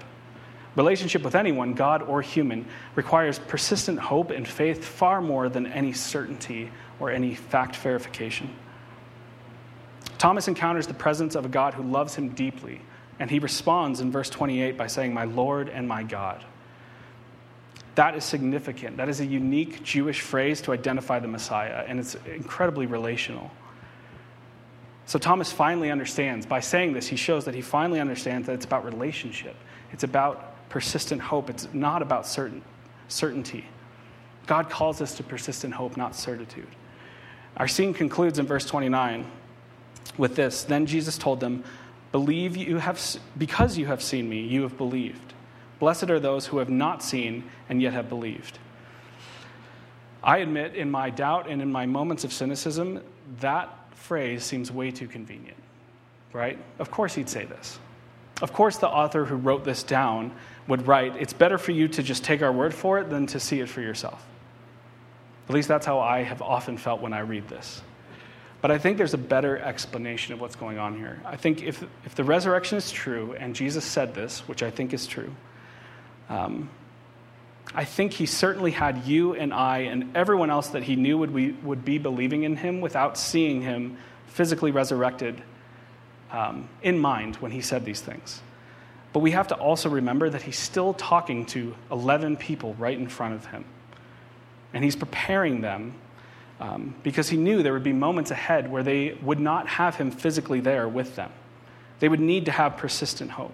Relationship 0.76 1.22
with 1.22 1.34
anyone, 1.34 1.72
God 1.72 2.02
or 2.02 2.20
human, 2.20 2.66
requires 2.94 3.38
persistent 3.38 3.98
hope 3.98 4.32
and 4.32 4.46
faith 4.46 4.84
far 4.84 5.22
more 5.22 5.48
than 5.48 5.66
any 5.66 5.94
certainty 5.94 6.70
or 6.98 7.10
any 7.10 7.34
fact 7.34 7.76
verification. 7.76 8.54
Thomas 10.18 10.46
encounters 10.46 10.86
the 10.86 10.92
presence 10.92 11.34
of 11.34 11.46
a 11.46 11.48
God 11.48 11.72
who 11.72 11.82
loves 11.82 12.16
him 12.16 12.28
deeply, 12.28 12.82
and 13.18 13.30
he 13.30 13.38
responds 13.38 14.00
in 14.00 14.12
verse 14.12 14.28
28 14.28 14.76
by 14.76 14.88
saying, 14.88 15.14
My 15.14 15.24
Lord 15.24 15.70
and 15.70 15.88
my 15.88 16.02
God. 16.02 16.44
That 18.00 18.16
is 18.16 18.24
significant. 18.24 18.96
That 18.96 19.10
is 19.10 19.20
a 19.20 19.26
unique 19.26 19.82
Jewish 19.82 20.22
phrase 20.22 20.62
to 20.62 20.72
identify 20.72 21.18
the 21.18 21.28
Messiah, 21.28 21.84
and 21.86 22.00
it's 22.00 22.14
incredibly 22.34 22.86
relational. 22.86 23.50
So 25.04 25.18
Thomas 25.18 25.52
finally 25.52 25.90
understands. 25.90 26.46
By 26.46 26.60
saying 26.60 26.94
this, 26.94 27.06
he 27.06 27.16
shows 27.16 27.44
that 27.44 27.54
he 27.54 27.60
finally 27.60 28.00
understands 28.00 28.46
that 28.46 28.54
it's 28.54 28.64
about 28.64 28.86
relationship, 28.86 29.54
it's 29.92 30.02
about 30.02 30.66
persistent 30.70 31.20
hope, 31.20 31.50
it's 31.50 31.68
not 31.74 32.00
about 32.00 32.26
certain, 32.26 32.62
certainty. 33.08 33.66
God 34.46 34.70
calls 34.70 35.02
us 35.02 35.14
to 35.16 35.22
persistent 35.22 35.74
hope, 35.74 35.98
not 35.98 36.16
certitude. 36.16 36.68
Our 37.58 37.68
scene 37.68 37.92
concludes 37.92 38.38
in 38.38 38.46
verse 38.46 38.64
29 38.64 39.30
with 40.16 40.36
this 40.36 40.64
Then 40.64 40.86
Jesus 40.86 41.18
told 41.18 41.40
them, 41.40 41.64
Believe 42.12 42.56
you 42.56 42.78
have, 42.78 42.98
because 43.36 43.76
you 43.76 43.84
have 43.84 44.02
seen 44.02 44.26
me, 44.26 44.40
you 44.40 44.62
have 44.62 44.78
believed. 44.78 45.34
Blessed 45.80 46.10
are 46.10 46.20
those 46.20 46.46
who 46.46 46.58
have 46.58 46.70
not 46.70 47.02
seen 47.02 47.50
and 47.68 47.82
yet 47.82 47.92
have 47.94 48.08
believed. 48.08 48.58
I 50.22 50.38
admit, 50.38 50.76
in 50.76 50.90
my 50.90 51.10
doubt 51.10 51.48
and 51.48 51.60
in 51.62 51.72
my 51.72 51.86
moments 51.86 52.22
of 52.22 52.32
cynicism, 52.32 53.00
that 53.40 53.74
phrase 53.94 54.44
seems 54.44 54.70
way 54.70 54.90
too 54.90 55.08
convenient, 55.08 55.56
right? 56.32 56.58
Of 56.78 56.90
course, 56.90 57.14
he'd 57.14 57.30
say 57.30 57.46
this. 57.46 57.78
Of 58.42 58.52
course, 58.52 58.76
the 58.76 58.88
author 58.88 59.24
who 59.24 59.36
wrote 59.36 59.64
this 59.64 59.82
down 59.82 60.32
would 60.68 60.86
write, 60.86 61.16
It's 61.16 61.32
better 61.32 61.58
for 61.58 61.72
you 61.72 61.88
to 61.88 62.02
just 62.02 62.22
take 62.22 62.42
our 62.42 62.52
word 62.52 62.74
for 62.74 62.98
it 62.98 63.08
than 63.08 63.26
to 63.28 63.40
see 63.40 63.60
it 63.60 63.68
for 63.68 63.80
yourself. 63.80 64.26
At 65.48 65.54
least 65.54 65.68
that's 65.68 65.86
how 65.86 65.98
I 65.98 66.22
have 66.22 66.42
often 66.42 66.76
felt 66.76 67.00
when 67.00 67.12
I 67.12 67.20
read 67.20 67.48
this. 67.48 67.82
But 68.60 68.70
I 68.70 68.78
think 68.78 68.98
there's 68.98 69.14
a 69.14 69.18
better 69.18 69.58
explanation 69.58 70.34
of 70.34 70.40
what's 70.40 70.56
going 70.56 70.78
on 70.78 70.96
here. 70.96 71.20
I 71.24 71.36
think 71.36 71.62
if, 71.62 71.82
if 72.04 72.14
the 72.14 72.24
resurrection 72.24 72.76
is 72.76 72.92
true, 72.92 73.34
and 73.38 73.54
Jesus 73.54 73.84
said 73.84 74.14
this, 74.14 74.46
which 74.46 74.62
I 74.62 74.70
think 74.70 74.92
is 74.92 75.06
true, 75.06 75.34
um, 76.30 76.70
I 77.74 77.84
think 77.84 78.12
he 78.12 78.26
certainly 78.26 78.70
had 78.70 79.04
you 79.04 79.34
and 79.34 79.52
I 79.52 79.80
and 79.80 80.16
everyone 80.16 80.50
else 80.50 80.68
that 80.68 80.82
he 80.82 80.96
knew 80.96 81.18
would, 81.18 81.34
be 81.34 81.52
would 81.52 81.84
be 81.84 81.98
believing 81.98 82.44
in 82.44 82.56
him 82.56 82.80
without 82.80 83.18
seeing 83.18 83.60
him 83.62 83.98
physically 84.26 84.70
resurrected 84.70 85.42
um, 86.30 86.68
in 86.82 86.98
mind 86.98 87.36
when 87.36 87.50
he 87.50 87.60
said 87.60 87.84
these 87.84 88.00
things. 88.00 88.40
But 89.12 89.20
we 89.20 89.32
have 89.32 89.48
to 89.48 89.56
also 89.56 89.88
remember 89.88 90.30
that 90.30 90.42
he's 90.42 90.58
still 90.58 90.94
talking 90.94 91.46
to 91.46 91.74
11 91.90 92.36
people 92.36 92.74
right 92.74 92.96
in 92.96 93.08
front 93.08 93.34
of 93.34 93.46
him. 93.46 93.64
And 94.72 94.84
he's 94.84 94.94
preparing 94.94 95.60
them 95.60 95.94
um, 96.60 96.94
because 97.02 97.28
he 97.28 97.36
knew 97.36 97.62
there 97.62 97.72
would 97.72 97.82
be 97.82 97.92
moments 97.92 98.30
ahead 98.30 98.70
where 98.70 98.84
they 98.84 99.18
would 99.22 99.40
not 99.40 99.66
have 99.66 99.96
him 99.96 100.12
physically 100.12 100.60
there 100.60 100.88
with 100.88 101.16
them. 101.16 101.32
They 101.98 102.08
would 102.08 102.20
need 102.20 102.44
to 102.46 102.52
have 102.52 102.76
persistent 102.76 103.32
hope. 103.32 103.52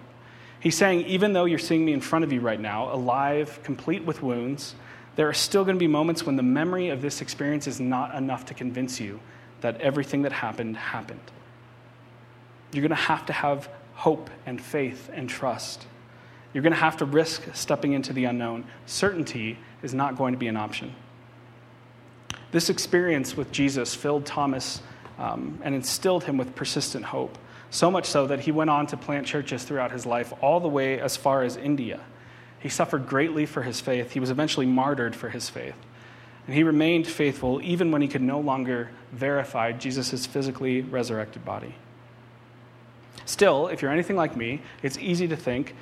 He's 0.59 0.75
saying, 0.75 1.05
even 1.05 1.33
though 1.33 1.45
you're 1.45 1.59
seeing 1.59 1.85
me 1.85 1.93
in 1.93 2.01
front 2.01 2.25
of 2.25 2.33
you 2.33 2.41
right 2.41 2.59
now, 2.59 2.91
alive, 2.93 3.59
complete 3.63 4.03
with 4.03 4.23
wounds, 4.23 4.75
there 5.15 5.27
are 5.27 5.33
still 5.33 5.63
going 5.63 5.75
to 5.75 5.79
be 5.79 5.87
moments 5.87 6.25
when 6.25 6.35
the 6.35 6.43
memory 6.43 6.89
of 6.89 7.01
this 7.01 7.21
experience 7.21 7.67
is 7.67 7.79
not 7.79 8.15
enough 8.15 8.45
to 8.45 8.53
convince 8.53 8.99
you 8.99 9.19
that 9.61 9.79
everything 9.81 10.23
that 10.23 10.31
happened 10.31 10.77
happened. 10.77 11.19
You're 12.71 12.81
going 12.81 12.89
to 12.89 12.95
have 12.95 13.25
to 13.27 13.33
have 13.33 13.69
hope 13.95 14.29
and 14.45 14.61
faith 14.61 15.09
and 15.13 15.29
trust. 15.29 15.87
You're 16.53 16.61
going 16.61 16.73
to 16.73 16.79
have 16.79 16.97
to 16.97 17.05
risk 17.05 17.43
stepping 17.53 17.93
into 17.93 18.13
the 18.13 18.25
unknown. 18.25 18.65
Certainty 18.85 19.57
is 19.81 19.93
not 19.93 20.17
going 20.17 20.33
to 20.33 20.39
be 20.39 20.47
an 20.47 20.57
option. 20.57 20.93
This 22.51 22.69
experience 22.69 23.35
with 23.35 23.51
Jesus 23.51 23.93
filled 23.93 24.25
Thomas 24.25 24.81
um, 25.17 25.59
and 25.63 25.75
instilled 25.75 26.23
him 26.23 26.37
with 26.37 26.55
persistent 26.55 27.05
hope, 27.05 27.37
so 27.69 27.91
much 27.91 28.05
so 28.05 28.27
that 28.27 28.41
he 28.41 28.51
went 28.51 28.69
on 28.69 28.87
to 28.87 28.97
plant 28.97 29.27
churches 29.27 29.63
throughout 29.63 29.91
his 29.91 30.05
life, 30.05 30.33
all 30.41 30.59
the 30.59 30.67
way 30.67 30.99
as 30.99 31.17
far 31.17 31.43
as 31.43 31.57
India. 31.57 31.99
He 32.59 32.69
suffered 32.69 33.07
greatly 33.07 33.45
for 33.45 33.63
his 33.63 33.79
faith. 33.79 34.11
He 34.11 34.19
was 34.19 34.29
eventually 34.29 34.65
martyred 34.65 35.15
for 35.15 35.29
his 35.29 35.49
faith. 35.49 35.75
And 36.45 36.55
he 36.55 36.63
remained 36.63 37.07
faithful 37.07 37.61
even 37.61 37.91
when 37.91 38.01
he 38.01 38.07
could 38.07 38.21
no 38.21 38.39
longer 38.39 38.89
verify 39.11 39.73
Jesus' 39.73 40.25
physically 40.25 40.81
resurrected 40.81 41.43
body. 41.43 41.75
Still, 43.25 43.67
if 43.67 43.81
you're 43.81 43.91
anything 43.91 44.15
like 44.15 44.37
me, 44.37 44.61
it's 44.81 44.97
easy 44.97 45.27
to 45.27 45.35
think 45.35 45.75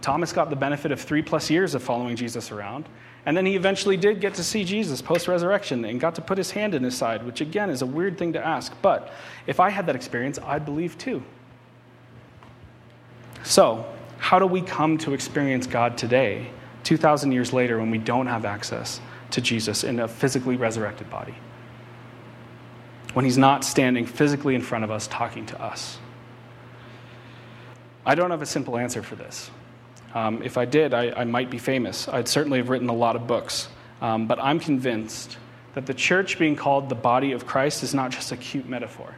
Thomas 0.00 0.32
got 0.32 0.48
the 0.48 0.56
benefit 0.56 0.92
of 0.92 1.00
three 1.00 1.20
plus 1.20 1.50
years 1.50 1.74
of 1.74 1.82
following 1.82 2.16
Jesus 2.16 2.50
around. 2.50 2.88
And 3.26 3.36
then 3.36 3.44
he 3.44 3.54
eventually 3.54 3.96
did 3.96 4.20
get 4.20 4.34
to 4.34 4.44
see 4.44 4.64
Jesus 4.64 5.02
post 5.02 5.28
resurrection 5.28 5.84
and 5.84 6.00
got 6.00 6.14
to 6.14 6.22
put 6.22 6.38
his 6.38 6.50
hand 6.50 6.74
in 6.74 6.82
his 6.82 6.96
side, 6.96 7.24
which 7.24 7.40
again 7.40 7.70
is 7.70 7.82
a 7.82 7.86
weird 7.86 8.18
thing 8.18 8.32
to 8.32 8.44
ask. 8.44 8.74
But 8.80 9.12
if 9.46 9.60
I 9.60 9.70
had 9.70 9.86
that 9.86 9.94
experience, 9.94 10.38
I'd 10.38 10.64
believe 10.64 10.98
too. 10.98 11.22
So, 13.44 13.86
how 14.18 14.38
do 14.38 14.46
we 14.46 14.62
come 14.62 14.98
to 14.98 15.14
experience 15.14 15.66
God 15.66 15.98
today, 15.98 16.50
2,000 16.84 17.32
years 17.32 17.52
later, 17.52 17.78
when 17.78 17.90
we 17.90 17.98
don't 17.98 18.26
have 18.26 18.44
access 18.44 19.00
to 19.32 19.40
Jesus 19.40 19.84
in 19.84 20.00
a 20.00 20.08
physically 20.08 20.56
resurrected 20.56 21.10
body? 21.10 21.34
When 23.12 23.24
he's 23.24 23.38
not 23.38 23.64
standing 23.64 24.06
physically 24.06 24.54
in 24.54 24.62
front 24.62 24.84
of 24.84 24.90
us 24.90 25.06
talking 25.06 25.44
to 25.46 25.60
us? 25.60 25.98
I 28.06 28.14
don't 28.14 28.30
have 28.30 28.42
a 28.42 28.46
simple 28.46 28.76
answer 28.76 29.02
for 29.02 29.16
this. 29.16 29.50
Um, 30.14 30.42
if 30.42 30.58
I 30.58 30.64
did, 30.64 30.92
I, 30.92 31.10
I, 31.12 31.24
might 31.24 31.48
be 31.48 31.58
famous. 31.58 32.06
I'd 32.06 32.28
certainly 32.28 32.58
have 32.58 32.68
written 32.68 32.88
a 32.90 32.94
lot 32.94 33.16
of 33.16 33.26
books. 33.26 33.68
Um, 34.02 34.26
but 34.26 34.38
I'm 34.38 34.60
convinced 34.60 35.38
that 35.74 35.86
the 35.86 35.94
church 35.94 36.38
being 36.38 36.54
called 36.54 36.88
the 36.88 36.94
body 36.94 37.32
of 37.32 37.46
Christ 37.46 37.82
is 37.82 37.94
not 37.94 38.10
just 38.10 38.30
a 38.30 38.36
cute 38.36 38.68
metaphor. 38.68 39.14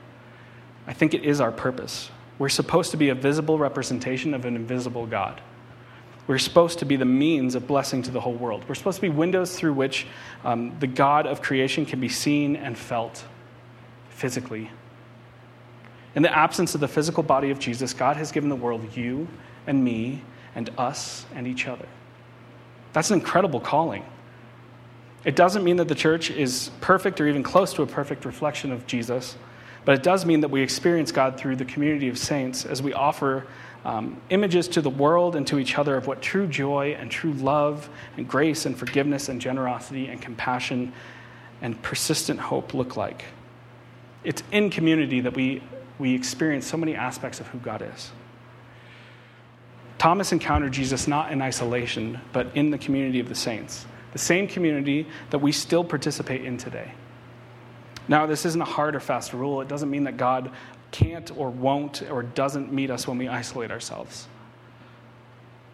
I 0.86 0.92
think 0.92 1.14
it 1.14 1.24
is 1.24 1.40
our 1.40 1.50
purpose. 1.50 2.10
We're 2.38 2.48
supposed 2.48 2.92
to 2.92 2.96
be 2.96 3.08
a 3.08 3.14
visible 3.14 3.58
representation 3.58 4.34
of 4.34 4.44
an 4.44 4.54
invisible 4.54 5.06
God. 5.06 5.40
We're 6.26 6.38
supposed 6.38 6.78
to 6.78 6.84
be 6.84 6.96
the 6.96 7.04
means 7.04 7.54
of 7.54 7.66
blessing 7.66 8.02
to 8.02 8.10
the 8.10 8.20
whole 8.20 8.34
world. 8.34 8.64
We're 8.68 8.74
supposed 8.74 8.96
to 8.96 9.02
be 9.02 9.08
windows 9.10 9.56
through 9.56 9.74
which 9.74 10.06
um, 10.44 10.76
the 10.78 10.86
God 10.86 11.26
of 11.26 11.42
creation 11.42 11.84
can 11.84 12.00
be 12.00 12.08
seen 12.08 12.56
and 12.56 12.78
felt 12.78 13.24
physically. 14.10 14.70
In 16.14 16.22
the 16.22 16.36
absence 16.36 16.74
of 16.74 16.80
the 16.80 16.88
physical 16.88 17.22
body 17.22 17.50
of 17.50 17.58
Jesus, 17.58 17.92
God 17.92 18.16
has 18.16 18.32
given 18.32 18.48
the 18.48 18.56
world 18.56 18.96
you 18.96 19.28
and 19.66 19.84
me 19.84 20.22
and 20.54 20.70
us 20.78 21.26
and 21.34 21.46
each 21.46 21.66
other. 21.66 21.86
That's 22.92 23.10
an 23.10 23.18
incredible 23.18 23.60
calling. 23.60 24.04
It 25.24 25.36
doesn't 25.36 25.64
mean 25.64 25.76
that 25.76 25.88
the 25.88 25.94
church 25.94 26.30
is 26.30 26.70
perfect 26.80 27.20
or 27.20 27.26
even 27.26 27.42
close 27.42 27.72
to 27.74 27.82
a 27.82 27.86
perfect 27.86 28.24
reflection 28.24 28.72
of 28.72 28.86
Jesus, 28.86 29.36
but 29.84 29.94
it 29.94 30.02
does 30.02 30.24
mean 30.24 30.40
that 30.42 30.50
we 30.50 30.62
experience 30.62 31.12
God 31.12 31.38
through 31.38 31.56
the 31.56 31.64
community 31.64 32.08
of 32.08 32.18
saints 32.18 32.64
as 32.64 32.82
we 32.82 32.92
offer 32.92 33.46
um, 33.84 34.20
images 34.30 34.68
to 34.68 34.80
the 34.80 34.90
world 34.90 35.36
and 35.36 35.46
to 35.46 35.58
each 35.58 35.78
other 35.78 35.96
of 35.96 36.06
what 36.06 36.22
true 36.22 36.46
joy 36.46 36.96
and 36.98 37.10
true 37.10 37.32
love 37.32 37.88
and 38.16 38.28
grace 38.28 38.64
and 38.64 38.76
forgiveness 38.76 39.28
and 39.28 39.40
generosity 39.40 40.06
and 40.06 40.22
compassion 40.22 40.92
and 41.60 41.80
persistent 41.82 42.40
hope 42.40 42.74
look 42.74 42.96
like. 42.96 43.24
It's 44.24 44.42
in 44.52 44.70
community 44.70 45.20
that 45.20 45.34
we, 45.34 45.62
we 45.98 46.14
experience 46.14 46.66
so 46.66 46.76
many 46.76 46.94
aspects 46.94 47.40
of 47.40 47.46
who 47.48 47.58
God 47.58 47.82
is. 47.94 48.10
Thomas 50.04 50.32
encountered 50.32 50.70
Jesus 50.70 51.08
not 51.08 51.32
in 51.32 51.40
isolation, 51.40 52.20
but 52.34 52.54
in 52.54 52.70
the 52.70 52.76
community 52.76 53.20
of 53.20 53.28
the 53.30 53.34
saints, 53.34 53.86
the 54.12 54.18
same 54.18 54.46
community 54.46 55.06
that 55.30 55.38
we 55.38 55.50
still 55.50 55.82
participate 55.82 56.44
in 56.44 56.58
today. 56.58 56.92
Now, 58.06 58.26
this 58.26 58.44
isn't 58.44 58.60
a 58.60 58.66
hard 58.66 58.94
or 58.94 59.00
fast 59.00 59.32
rule. 59.32 59.62
It 59.62 59.68
doesn't 59.68 59.90
mean 59.90 60.04
that 60.04 60.18
God 60.18 60.50
can't 60.90 61.34
or 61.38 61.48
won't 61.48 62.02
or 62.10 62.22
doesn't 62.22 62.70
meet 62.70 62.90
us 62.90 63.08
when 63.08 63.16
we 63.16 63.28
isolate 63.28 63.70
ourselves. 63.70 64.28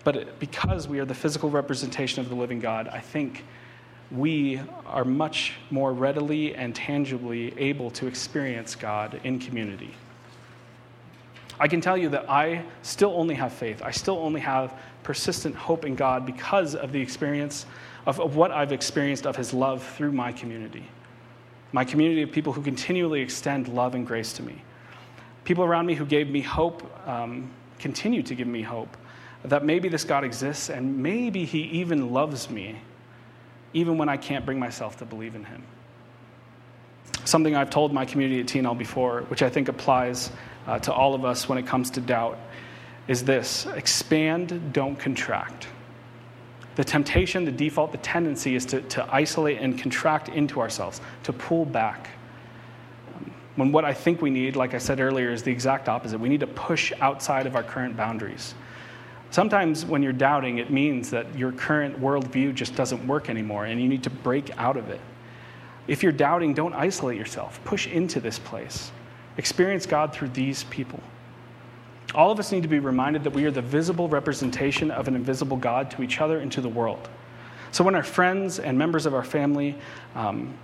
But 0.04 0.38
because 0.38 0.86
we 0.86 1.00
are 1.00 1.04
the 1.04 1.12
physical 1.12 1.50
representation 1.50 2.20
of 2.20 2.28
the 2.28 2.36
living 2.36 2.60
God, 2.60 2.86
I 2.86 3.00
think 3.00 3.44
we 4.12 4.60
are 4.86 5.04
much 5.04 5.54
more 5.72 5.92
readily 5.92 6.54
and 6.54 6.72
tangibly 6.72 7.52
able 7.58 7.90
to 7.90 8.06
experience 8.06 8.76
God 8.76 9.20
in 9.24 9.40
community. 9.40 9.92
I 11.60 11.68
can 11.68 11.82
tell 11.82 11.96
you 11.96 12.08
that 12.08 12.28
I 12.30 12.64
still 12.80 13.12
only 13.14 13.34
have 13.34 13.52
faith. 13.52 13.82
I 13.82 13.90
still 13.90 14.16
only 14.16 14.40
have 14.40 14.72
persistent 15.02 15.54
hope 15.54 15.84
in 15.84 15.94
God 15.94 16.24
because 16.24 16.74
of 16.74 16.90
the 16.90 17.00
experience 17.00 17.66
of, 18.06 18.18
of 18.18 18.34
what 18.34 18.50
I've 18.50 18.72
experienced 18.72 19.26
of 19.26 19.36
His 19.36 19.52
love 19.52 19.84
through 19.96 20.12
my 20.12 20.32
community. 20.32 20.84
My 21.72 21.84
community 21.84 22.22
of 22.22 22.32
people 22.32 22.54
who 22.54 22.62
continually 22.62 23.20
extend 23.20 23.68
love 23.68 23.94
and 23.94 24.06
grace 24.06 24.32
to 24.34 24.42
me. 24.42 24.62
People 25.44 25.62
around 25.62 25.84
me 25.84 25.94
who 25.94 26.06
gave 26.06 26.30
me 26.30 26.40
hope, 26.40 26.82
um, 27.06 27.50
continue 27.78 28.22
to 28.22 28.34
give 28.34 28.48
me 28.48 28.62
hope 28.62 28.96
that 29.44 29.64
maybe 29.64 29.88
this 29.88 30.04
God 30.04 30.24
exists 30.24 30.70
and 30.70 30.98
maybe 31.02 31.44
He 31.44 31.60
even 31.64 32.10
loves 32.10 32.48
me, 32.48 32.76
even 33.74 33.98
when 33.98 34.08
I 34.08 34.16
can't 34.16 34.46
bring 34.46 34.58
myself 34.58 34.96
to 34.98 35.04
believe 35.04 35.34
in 35.34 35.44
Him. 35.44 35.62
Something 37.24 37.54
I've 37.54 37.70
told 37.70 37.92
my 37.92 38.06
community 38.06 38.40
at 38.40 38.46
TNL 38.46 38.78
before, 38.78 39.22
which 39.28 39.42
I 39.42 39.50
think 39.50 39.68
applies 39.68 40.30
uh, 40.66 40.78
to 40.80 40.92
all 40.92 41.14
of 41.14 41.24
us 41.24 41.48
when 41.48 41.58
it 41.58 41.66
comes 41.66 41.90
to 41.92 42.00
doubt 42.00 42.38
is 43.08 43.24
this 43.24 43.66
expand, 43.66 44.72
don't 44.72 44.96
contract. 44.96 45.66
The 46.76 46.84
temptation, 46.84 47.44
the 47.44 47.52
default, 47.52 47.92
the 47.92 47.98
tendency 47.98 48.54
is 48.54 48.64
to, 48.66 48.80
to 48.82 49.08
isolate 49.12 49.58
and 49.58 49.78
contract 49.78 50.28
into 50.28 50.60
ourselves, 50.60 51.00
to 51.24 51.32
pull 51.32 51.64
back. 51.64 52.08
When 53.56 53.72
what 53.72 53.84
I 53.84 53.92
think 53.92 54.22
we 54.22 54.30
need, 54.30 54.56
like 54.56 54.74
I 54.74 54.78
said 54.78 55.00
earlier, 55.00 55.30
is 55.30 55.42
the 55.42 55.50
exact 55.50 55.88
opposite. 55.88 56.20
We 56.20 56.28
need 56.28 56.40
to 56.40 56.46
push 56.46 56.92
outside 57.00 57.46
of 57.46 57.56
our 57.56 57.62
current 57.62 57.96
boundaries. 57.96 58.54
Sometimes 59.30 59.84
when 59.84 60.02
you're 60.02 60.12
doubting, 60.12 60.58
it 60.58 60.70
means 60.70 61.10
that 61.10 61.36
your 61.36 61.52
current 61.52 62.00
worldview 62.00 62.54
just 62.54 62.74
doesn't 62.74 63.06
work 63.06 63.28
anymore 63.28 63.64
and 63.64 63.80
you 63.80 63.88
need 63.88 64.02
to 64.04 64.10
break 64.10 64.56
out 64.56 64.76
of 64.76 64.88
it. 64.88 65.00
If 65.86 66.02
you're 66.02 66.12
doubting, 66.12 66.54
don't 66.54 66.74
isolate 66.74 67.18
yourself. 67.18 67.62
Push 67.64 67.88
into 67.88 68.20
this 68.20 68.38
place. 68.38 68.90
Experience 69.36 69.86
God 69.86 70.12
through 70.12 70.28
these 70.30 70.64
people. 70.64 71.00
All 72.14 72.30
of 72.30 72.38
us 72.38 72.50
need 72.50 72.62
to 72.62 72.68
be 72.68 72.80
reminded 72.80 73.24
that 73.24 73.32
we 73.32 73.44
are 73.44 73.50
the 73.50 73.62
visible 73.62 74.08
representation 74.08 74.90
of 74.90 75.06
an 75.06 75.14
invisible 75.14 75.56
God 75.56 75.90
to 75.92 76.02
each 76.02 76.20
other 76.20 76.40
and 76.40 76.50
to 76.52 76.60
the 76.60 76.68
world. 76.68 77.08
So 77.72 77.84
when 77.84 77.94
our 77.94 78.02
friends 78.02 78.58
and 78.58 78.76
members 78.76 79.06
of 79.06 79.14
our 79.14 79.22
family, 79.22 79.76
um, 80.16 80.54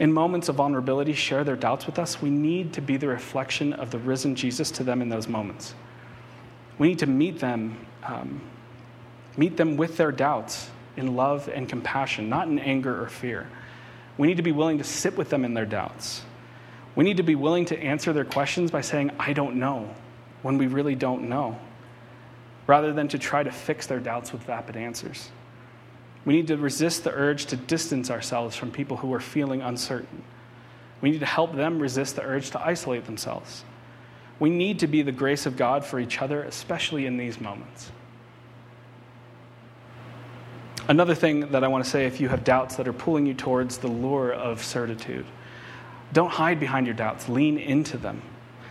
in 0.00 0.12
moments 0.12 0.48
of 0.48 0.56
vulnerability, 0.56 1.12
share 1.12 1.44
their 1.44 1.56
doubts 1.56 1.86
with 1.86 1.98
us, 1.98 2.20
we 2.20 2.30
need 2.30 2.72
to 2.72 2.80
be 2.80 2.96
the 2.96 3.08
reflection 3.08 3.72
of 3.72 3.90
the 3.90 3.98
risen 3.98 4.34
Jesus 4.34 4.70
to 4.72 4.84
them 4.84 5.02
in 5.02 5.08
those 5.08 5.28
moments. 5.28 5.74
We 6.78 6.88
need 6.88 6.98
to 7.00 7.06
meet 7.06 7.38
them, 7.40 7.84
um, 8.04 8.40
meet 9.36 9.56
them 9.56 9.76
with 9.76 9.96
their 9.96 10.12
doubts 10.12 10.70
in 10.96 11.14
love 11.16 11.48
and 11.52 11.68
compassion, 11.68 12.28
not 12.28 12.48
in 12.48 12.58
anger 12.58 13.02
or 13.02 13.08
fear. 13.08 13.48
We 14.16 14.26
need 14.26 14.36
to 14.36 14.42
be 14.42 14.52
willing 14.52 14.78
to 14.78 14.84
sit 14.84 15.16
with 15.16 15.30
them 15.30 15.44
in 15.44 15.54
their 15.54 15.66
doubts. 15.66 16.22
We 16.98 17.04
need 17.04 17.18
to 17.18 17.22
be 17.22 17.36
willing 17.36 17.64
to 17.66 17.78
answer 17.78 18.12
their 18.12 18.24
questions 18.24 18.72
by 18.72 18.80
saying, 18.80 19.12
I 19.20 19.32
don't 19.32 19.54
know, 19.54 19.88
when 20.42 20.58
we 20.58 20.66
really 20.66 20.96
don't 20.96 21.28
know, 21.28 21.56
rather 22.66 22.92
than 22.92 23.06
to 23.06 23.18
try 23.20 23.44
to 23.44 23.52
fix 23.52 23.86
their 23.86 24.00
doubts 24.00 24.32
with 24.32 24.42
vapid 24.42 24.76
answers. 24.76 25.30
We 26.24 26.32
need 26.32 26.48
to 26.48 26.56
resist 26.56 27.04
the 27.04 27.12
urge 27.12 27.46
to 27.46 27.56
distance 27.56 28.10
ourselves 28.10 28.56
from 28.56 28.72
people 28.72 28.96
who 28.96 29.14
are 29.14 29.20
feeling 29.20 29.62
uncertain. 29.62 30.24
We 31.00 31.12
need 31.12 31.20
to 31.20 31.26
help 31.26 31.54
them 31.54 31.78
resist 31.78 32.16
the 32.16 32.22
urge 32.22 32.50
to 32.50 32.66
isolate 32.66 33.04
themselves. 33.04 33.62
We 34.40 34.50
need 34.50 34.80
to 34.80 34.88
be 34.88 35.02
the 35.02 35.12
grace 35.12 35.46
of 35.46 35.56
God 35.56 35.84
for 35.84 36.00
each 36.00 36.20
other, 36.20 36.42
especially 36.42 37.06
in 37.06 37.16
these 37.16 37.40
moments. 37.40 37.92
Another 40.88 41.14
thing 41.14 41.52
that 41.52 41.62
I 41.62 41.68
want 41.68 41.84
to 41.84 41.90
say 41.90 42.06
if 42.06 42.20
you 42.20 42.28
have 42.28 42.42
doubts 42.42 42.74
that 42.74 42.88
are 42.88 42.92
pulling 42.92 43.24
you 43.24 43.34
towards 43.34 43.78
the 43.78 43.86
lure 43.86 44.32
of 44.32 44.64
certitude, 44.64 45.26
don't 46.12 46.30
hide 46.30 46.58
behind 46.58 46.86
your 46.86 46.94
doubts, 46.94 47.28
lean 47.28 47.58
into 47.58 47.98
them. 47.98 48.22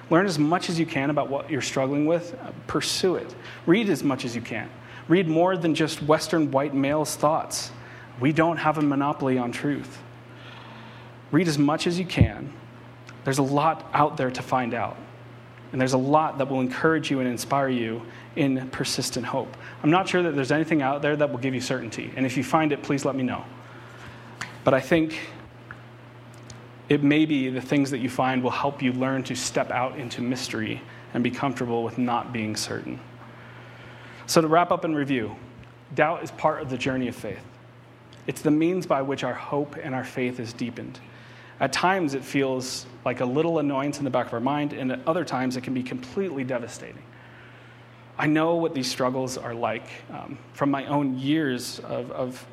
Learn 0.10 0.26
as 0.26 0.40
much 0.40 0.70
as 0.70 0.80
you 0.80 0.86
can 0.86 1.10
about 1.10 1.30
what 1.30 1.50
you're 1.50 1.62
struggling 1.62 2.06
with, 2.06 2.36
pursue 2.66 3.16
it. 3.16 3.36
Read 3.66 3.90
as 3.90 4.04
much 4.04 4.26
as 4.26 4.36
you 4.36 4.42
can. 4.42 4.70
Read 5.08 5.28
more 5.28 5.58
than 5.58 5.76
just 5.76 6.02
Western 6.02 6.52
white 6.52 6.74
males' 6.74 7.16
thoughts. 7.16 7.72
We 8.20 8.32
don't 8.32 8.58
have 8.58 8.78
a 8.78 8.82
monopoly 8.82 9.38
on 9.38 9.52
truth. 9.52 10.00
Read 11.32 11.48
as 11.48 11.58
much 11.58 11.88
as 11.88 12.00
you 12.00 12.06
can. 12.06 12.52
There's 13.26 13.38
a 13.38 13.44
lot 13.44 13.90
out 13.94 14.18
there 14.18 14.32
to 14.32 14.42
find 14.42 14.74
out. 14.74 14.98
And 15.72 15.82
there's 15.82 15.94
a 15.94 15.98
lot 15.98 16.38
that 16.38 16.50
will 16.50 16.62
encourage 16.62 17.12
you 17.12 17.20
and 17.20 17.28
inspire 17.28 17.68
you 17.68 18.02
in 18.38 18.70
persistent 18.70 19.26
hope. 19.26 19.58
I'm 19.84 19.92
not 19.92 20.08
sure 20.08 20.24
that 20.24 20.36
there's 20.36 20.52
anything 20.54 20.82
out 20.82 21.02
there 21.02 21.18
that 21.18 21.30
will 21.30 21.40
give 21.40 21.54
you 21.54 21.60
certainty. 21.60 22.12
And 22.16 22.26
if 22.26 22.38
you 22.38 22.44
find 22.44 22.72
it, 22.72 22.82
please 22.82 23.04
let 23.04 23.16
me 23.16 23.24
know. 23.24 23.44
But 24.64 24.74
I 24.74 24.80
think 24.80 25.20
it 26.90 27.04
may 27.04 27.26
be 27.26 27.50
the 27.50 27.62
things 27.62 27.92
that 27.92 28.00
you 28.00 28.10
find 28.10 28.42
will 28.42 28.52
help 28.52 28.82
you 28.82 28.94
learn 28.94 29.24
to 29.24 29.36
step 29.36 29.72
out 29.72 29.98
into 29.98 30.22
mystery 30.22 30.82
and 31.14 31.24
be 31.24 31.32
comfortable 31.32 31.84
with 31.84 31.98
not 31.98 32.32
being 32.32 32.56
certain. 32.56 33.00
So, 34.26 34.42
to 34.42 34.48
wrap 34.48 34.72
up 34.72 34.84
and 34.84 34.96
review, 34.96 35.36
doubt 35.96 36.24
is 36.24 36.32
part 36.32 36.62
of 36.62 36.70
the 36.70 36.78
journey 36.78 37.08
of 37.08 37.16
faith. 37.16 37.44
It's 38.26 38.42
the 38.42 38.52
means 38.52 38.86
by 38.86 39.02
which 39.02 39.24
our 39.24 39.34
hope 39.34 39.78
and 39.82 39.96
our 39.96 40.04
faith 40.04 40.40
is 40.40 40.52
deepened. 40.54 41.00
At 41.60 41.74
times, 41.74 42.14
it 42.14 42.24
feels 42.24 42.86
like 43.04 43.22
a 43.22 43.26
little 43.26 43.60
annoyance 43.60 43.98
in 43.98 44.04
the 44.04 44.10
back 44.10 44.28
of 44.28 44.34
our 44.34 44.40
mind, 44.40 44.74
and 44.74 44.92
at 44.92 45.00
other 45.08 45.26
times, 45.26 45.58
it 45.58 45.62
can 45.62 45.74
be 45.74 45.82
completely 45.82 46.44
devastating. 46.44 47.02
I 48.18 48.28
know 48.28 48.56
what 48.56 48.74
these 48.74 48.90
struggles 48.90 49.38
are 49.38 49.54
like 49.54 49.88
um, 50.12 50.38
from 50.54 50.72
my 50.72 50.86
own 50.88 51.18
years 51.18 51.80
of, 51.80 52.12
of, 52.12 52.46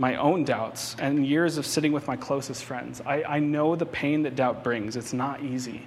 my 0.00 0.16
own 0.16 0.44
doubts 0.44 0.96
and 0.98 1.26
years 1.26 1.58
of 1.58 1.66
sitting 1.66 1.92
with 1.92 2.06
my 2.08 2.16
closest 2.16 2.64
friends. 2.64 3.02
I, 3.04 3.22
I 3.22 3.38
know 3.38 3.76
the 3.76 3.84
pain 3.84 4.22
that 4.22 4.34
doubt 4.34 4.64
brings. 4.64 4.96
It's 4.96 5.12
not 5.12 5.42
easy. 5.42 5.82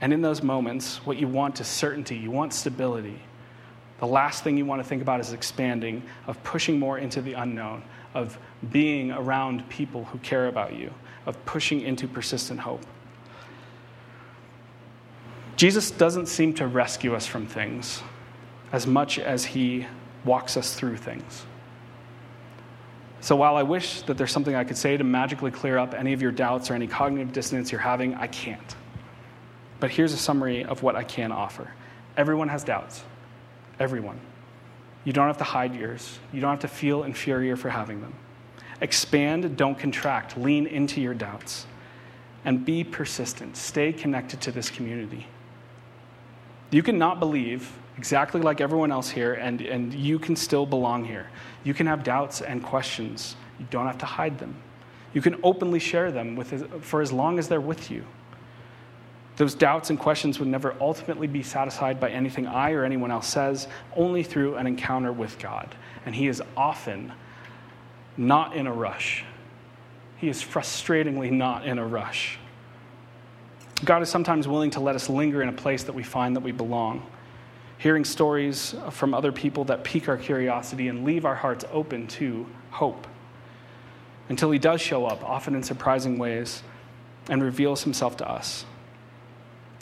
And 0.00 0.12
in 0.12 0.22
those 0.22 0.42
moments, 0.42 1.06
what 1.06 1.18
you 1.18 1.28
want 1.28 1.60
is 1.60 1.68
certainty, 1.68 2.16
you 2.16 2.32
want 2.32 2.52
stability. 2.52 3.20
The 4.00 4.08
last 4.08 4.42
thing 4.42 4.56
you 4.56 4.66
want 4.66 4.82
to 4.82 4.88
think 4.88 5.00
about 5.02 5.20
is 5.20 5.32
expanding, 5.32 6.02
of 6.26 6.42
pushing 6.42 6.80
more 6.80 6.98
into 6.98 7.22
the 7.22 7.34
unknown, 7.34 7.84
of 8.12 8.36
being 8.72 9.12
around 9.12 9.68
people 9.68 10.06
who 10.06 10.18
care 10.18 10.48
about 10.48 10.74
you, 10.74 10.92
of 11.26 11.42
pushing 11.46 11.82
into 11.82 12.08
persistent 12.08 12.58
hope. 12.58 12.82
Jesus 15.54 15.92
doesn't 15.92 16.26
seem 16.26 16.54
to 16.54 16.66
rescue 16.66 17.14
us 17.14 17.24
from 17.24 17.46
things 17.46 18.02
as 18.72 18.84
much 18.84 19.20
as 19.20 19.44
he 19.44 19.86
walks 20.24 20.56
us 20.56 20.74
through 20.74 20.96
things. 20.96 21.44
So 23.20 23.34
while 23.36 23.56
I 23.56 23.62
wish 23.62 24.02
that 24.02 24.16
there's 24.16 24.30
something 24.30 24.54
I 24.54 24.64
could 24.64 24.76
say 24.76 24.96
to 24.96 25.04
magically 25.04 25.50
clear 25.50 25.78
up 25.78 25.94
any 25.94 26.12
of 26.12 26.22
your 26.22 26.32
doubts 26.32 26.70
or 26.70 26.74
any 26.74 26.86
cognitive 26.86 27.32
dissonance 27.32 27.72
you're 27.72 27.80
having, 27.80 28.14
I 28.14 28.28
can't. 28.28 28.76
But 29.80 29.90
here's 29.90 30.12
a 30.12 30.16
summary 30.16 30.64
of 30.64 30.82
what 30.82 30.96
I 30.96 31.04
can 31.04 31.32
offer 31.32 31.70
everyone 32.16 32.48
has 32.48 32.64
doubts. 32.64 33.02
Everyone. 33.78 34.18
You 35.04 35.12
don't 35.12 35.28
have 35.28 35.38
to 35.38 35.44
hide 35.44 35.74
yours, 35.74 36.18
you 36.32 36.40
don't 36.40 36.50
have 36.50 36.60
to 36.60 36.68
feel 36.68 37.04
inferior 37.04 37.56
for 37.56 37.70
having 37.70 38.00
them. 38.00 38.14
Expand, 38.80 39.56
don't 39.56 39.78
contract. 39.78 40.36
Lean 40.36 40.66
into 40.66 41.00
your 41.00 41.14
doubts. 41.14 41.66
And 42.44 42.64
be 42.64 42.84
persistent. 42.84 43.56
Stay 43.56 43.92
connected 43.92 44.40
to 44.42 44.52
this 44.52 44.70
community. 44.70 45.26
You 46.70 46.82
cannot 46.82 47.18
believe 47.18 47.72
exactly 47.98 48.40
like 48.40 48.60
everyone 48.60 48.92
else 48.92 49.10
here, 49.10 49.34
and, 49.34 49.60
and 49.60 49.92
you 49.92 50.18
can 50.18 50.36
still 50.36 50.64
belong 50.64 51.04
here. 51.04 51.28
You 51.64 51.74
can 51.74 51.86
have 51.88 52.04
doubts 52.04 52.40
and 52.40 52.62
questions. 52.62 53.36
You 53.58 53.66
don't 53.70 53.86
have 53.86 53.98
to 53.98 54.06
hide 54.06 54.38
them. 54.38 54.56
You 55.12 55.20
can 55.20 55.38
openly 55.42 55.80
share 55.80 56.12
them 56.12 56.36
with, 56.36 56.82
for 56.84 57.02
as 57.02 57.12
long 57.12 57.38
as 57.38 57.48
they're 57.48 57.60
with 57.60 57.90
you. 57.90 58.04
Those 59.36 59.54
doubts 59.54 59.90
and 59.90 59.98
questions 59.98 60.38
would 60.38 60.48
never 60.48 60.76
ultimately 60.80 61.26
be 61.26 61.42
satisfied 61.42 61.98
by 61.98 62.10
anything 62.10 62.46
I 62.46 62.72
or 62.72 62.84
anyone 62.84 63.10
else 63.10 63.26
says, 63.26 63.66
only 63.96 64.22
through 64.22 64.56
an 64.56 64.66
encounter 64.66 65.12
with 65.12 65.38
God. 65.38 65.74
And 66.06 66.14
He 66.14 66.28
is 66.28 66.42
often 66.56 67.12
not 68.16 68.54
in 68.54 68.66
a 68.66 68.72
rush. 68.72 69.24
He 70.16 70.28
is 70.28 70.42
frustratingly 70.42 71.30
not 71.30 71.66
in 71.66 71.78
a 71.78 71.86
rush. 71.86 72.38
God 73.84 74.02
is 74.02 74.08
sometimes 74.08 74.48
willing 74.48 74.70
to 74.70 74.80
let 74.80 74.96
us 74.96 75.08
linger 75.08 75.42
in 75.42 75.48
a 75.48 75.52
place 75.52 75.84
that 75.84 75.92
we 75.92 76.02
find 76.02 76.34
that 76.34 76.40
we 76.40 76.50
belong, 76.50 77.06
hearing 77.78 78.04
stories 78.04 78.74
from 78.90 79.14
other 79.14 79.32
people 79.32 79.64
that 79.64 79.84
pique 79.84 80.08
our 80.08 80.16
curiosity 80.16 80.88
and 80.88 81.04
leave 81.04 81.24
our 81.24 81.36
hearts 81.36 81.64
open 81.72 82.06
to 82.08 82.46
hope 82.70 83.06
until 84.28 84.50
He 84.50 84.58
does 84.58 84.80
show 84.80 85.06
up, 85.06 85.24
often 85.24 85.54
in 85.54 85.62
surprising 85.62 86.18
ways, 86.18 86.62
and 87.28 87.42
reveals 87.42 87.84
Himself 87.84 88.16
to 88.18 88.28
us. 88.28 88.64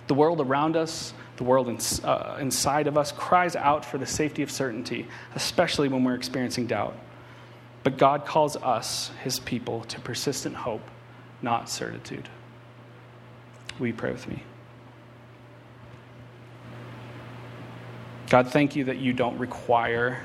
The 0.07 0.15
world 0.15 0.41
around 0.41 0.77
us, 0.77 1.15
the 1.37 1.45
world 1.45 1.69
in, 1.69 1.79
uh, 2.05 2.37
inside 2.41 2.87
of 2.87 2.97
us, 2.97 3.11
cries 3.11 3.57
out 3.57 3.85
for 3.85 3.99
the 3.99 4.07
safety 4.07 4.43
of 4.43 4.51
certainty, 4.51 5.09
especially 5.35 5.89
when 5.89 6.05
we're 6.05 6.15
experiencing 6.15 6.67
doubt. 6.67 6.97
But 7.83 7.99
God 7.99 8.25
calls 8.25 8.57
us, 8.57 9.11
his 9.23 9.39
people, 9.41 9.83
to 9.85 10.01
persistent 10.01 10.55
hope, 10.55 10.83
not 11.43 11.69
certitude. 11.69 12.29
You 13.81 13.93
pray 13.93 14.13
with 14.13 14.29
me? 14.29 14.43
God, 18.29 18.49
thank 18.49 18.75
you 18.75 18.85
that 18.85 18.99
you 18.99 19.12
don't 19.12 19.39
require 19.39 20.21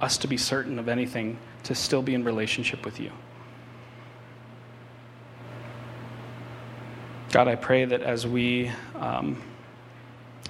us 0.00 0.16
to 0.18 0.28
be 0.28 0.36
certain 0.36 0.78
of 0.78 0.88
anything 0.88 1.38
to 1.64 1.74
still 1.74 2.02
be 2.02 2.14
in 2.14 2.22
relationship 2.22 2.84
with 2.84 3.00
you. 3.00 3.10
God, 7.32 7.48
I 7.48 7.56
pray 7.56 7.84
that 7.84 8.00
as 8.00 8.28
we 8.28 8.70
um, 8.94 9.42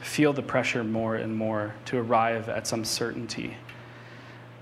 feel 0.03 0.35
the 0.35 0.43
pressure 0.43 0.85
more 0.85 1.17
and 1.17 1.35
more 1.35 1.75
to 1.87 1.97
arrive 1.99 2.51
at 2.51 2.67
some 2.67 2.85
certainty, 2.85 3.57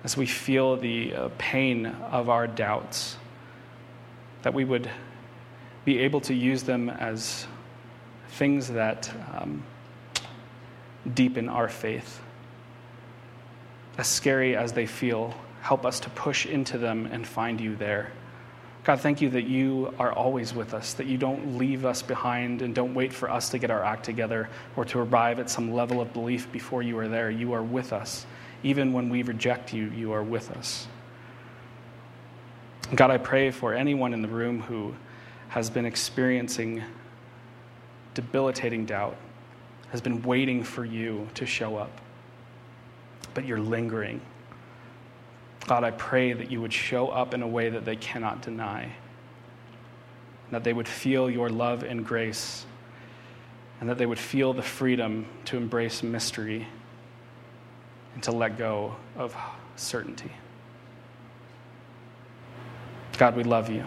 as 0.05 0.16
we 0.16 0.27
feel 0.27 0.77
the 0.77 1.14
uh, 1.14 1.29
pain 1.38 1.87
of 1.87 2.29
our 2.29 2.47
doubts, 2.47 3.16
that 4.42 4.55
we 4.55 4.64
would 4.64 4.88
be 5.85 5.99
able 5.99 6.21
to 6.21 6.35
use 6.35 6.62
them 6.62 6.90
as 6.90 7.47
things 8.29 8.68
that 8.68 9.11
um, 9.35 9.64
deepen 11.15 11.49
our 11.49 11.69
faith. 11.69 12.21
As 13.99 14.07
scary 14.07 14.57
as 14.57 14.73
they 14.73 14.87
feel, 14.87 15.35
help 15.61 15.85
us 15.85 16.01
to 16.01 16.11
push 16.11 16.47
into 16.47 16.79
them 16.79 17.07
and 17.07 17.27
find 17.27 17.61
you 17.61 17.77
there. 17.77 18.12
God, 18.85 19.01
thank 19.01 19.21
you 19.21 19.31
that 19.31 19.45
you 19.45 19.95
are 19.99 20.12
always 20.12 20.53
with 20.53 20.75
us, 20.75 20.95
that 20.95 21.07
you 21.07 21.17
don't 21.17 21.57
leave 21.57 21.85
us 21.85 22.03
behind 22.03 22.62
and 22.62 22.75
don't 22.75 22.95
wait 22.95 23.12
for 23.12 23.31
us 23.31 23.49
to 23.51 23.59
get 23.59 23.71
our 23.71 23.85
act 23.85 24.05
together 24.05 24.49
or 24.75 24.85
to 24.87 24.99
arrive 24.99 25.38
at 25.38 25.49
some 25.49 25.73
level 25.73 26.01
of 26.01 26.12
belief 26.12 26.51
before 26.51 26.83
you 26.83 26.99
are 26.99 27.07
there. 27.07 27.31
You 27.31 27.53
are 27.53 27.62
with 27.62 27.93
us. 27.93 28.27
Even 28.65 28.93
when 28.93 29.09
we 29.09 29.23
reject 29.23 29.73
you, 29.73 29.85
you 29.91 30.12
are 30.12 30.25
with 30.25 30.51
us. 30.51 30.88
God, 32.97 33.11
I 33.12 33.19
pray 33.19 33.53
for 33.53 33.73
anyone 33.73 34.12
in 34.12 34.21
the 34.21 34.29
room 34.29 34.61
who 34.61 34.95
has 35.49 35.71
been 35.71 35.87
experiencing 35.87 36.83
debilitating 38.15 38.85
doubt, 38.85 39.17
has 39.92 40.00
been 40.00 40.22
waiting 40.22 40.64
for 40.64 40.85
you 40.85 41.28
to 41.35 41.46
show 41.46 41.76
up. 41.76 41.90
but 43.35 43.46
you're 43.46 43.61
lingering. 43.61 44.20
God, 45.66 45.85
I 45.85 45.90
pray 45.92 46.35
that 46.35 46.50
you 46.50 46.61
would 46.61 46.72
show 46.72 47.09
up 47.09 47.33
in 47.33 47.40
a 47.40 47.46
way 47.46 47.70
that 47.70 47.87
they 47.87 47.96
cannot 47.96 48.42
deny, 48.42 48.92
that 50.50 50.64
they 50.64 50.74
would 50.74 50.88
feel 50.88 51.31
your 51.31 51.48
love 51.48 51.83
and 51.83 52.05
grace, 52.05 52.66
and 53.81 53.88
that 53.88 53.96
they 53.96 54.05
would 54.05 54.18
feel 54.18 54.52
the 54.52 54.62
freedom 54.62 55.24
to 55.46 55.57
embrace 55.57 56.02
mystery 56.02 56.66
and 58.14 58.22
to 58.24 58.33
let 58.33 58.59
go 58.59 58.96
of 59.16 59.35
certainty. 59.76 60.33
God, 63.16 63.35
we 63.35 63.44
love 63.44 63.70
you. 63.70 63.87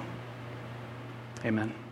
Amen. 1.45 1.84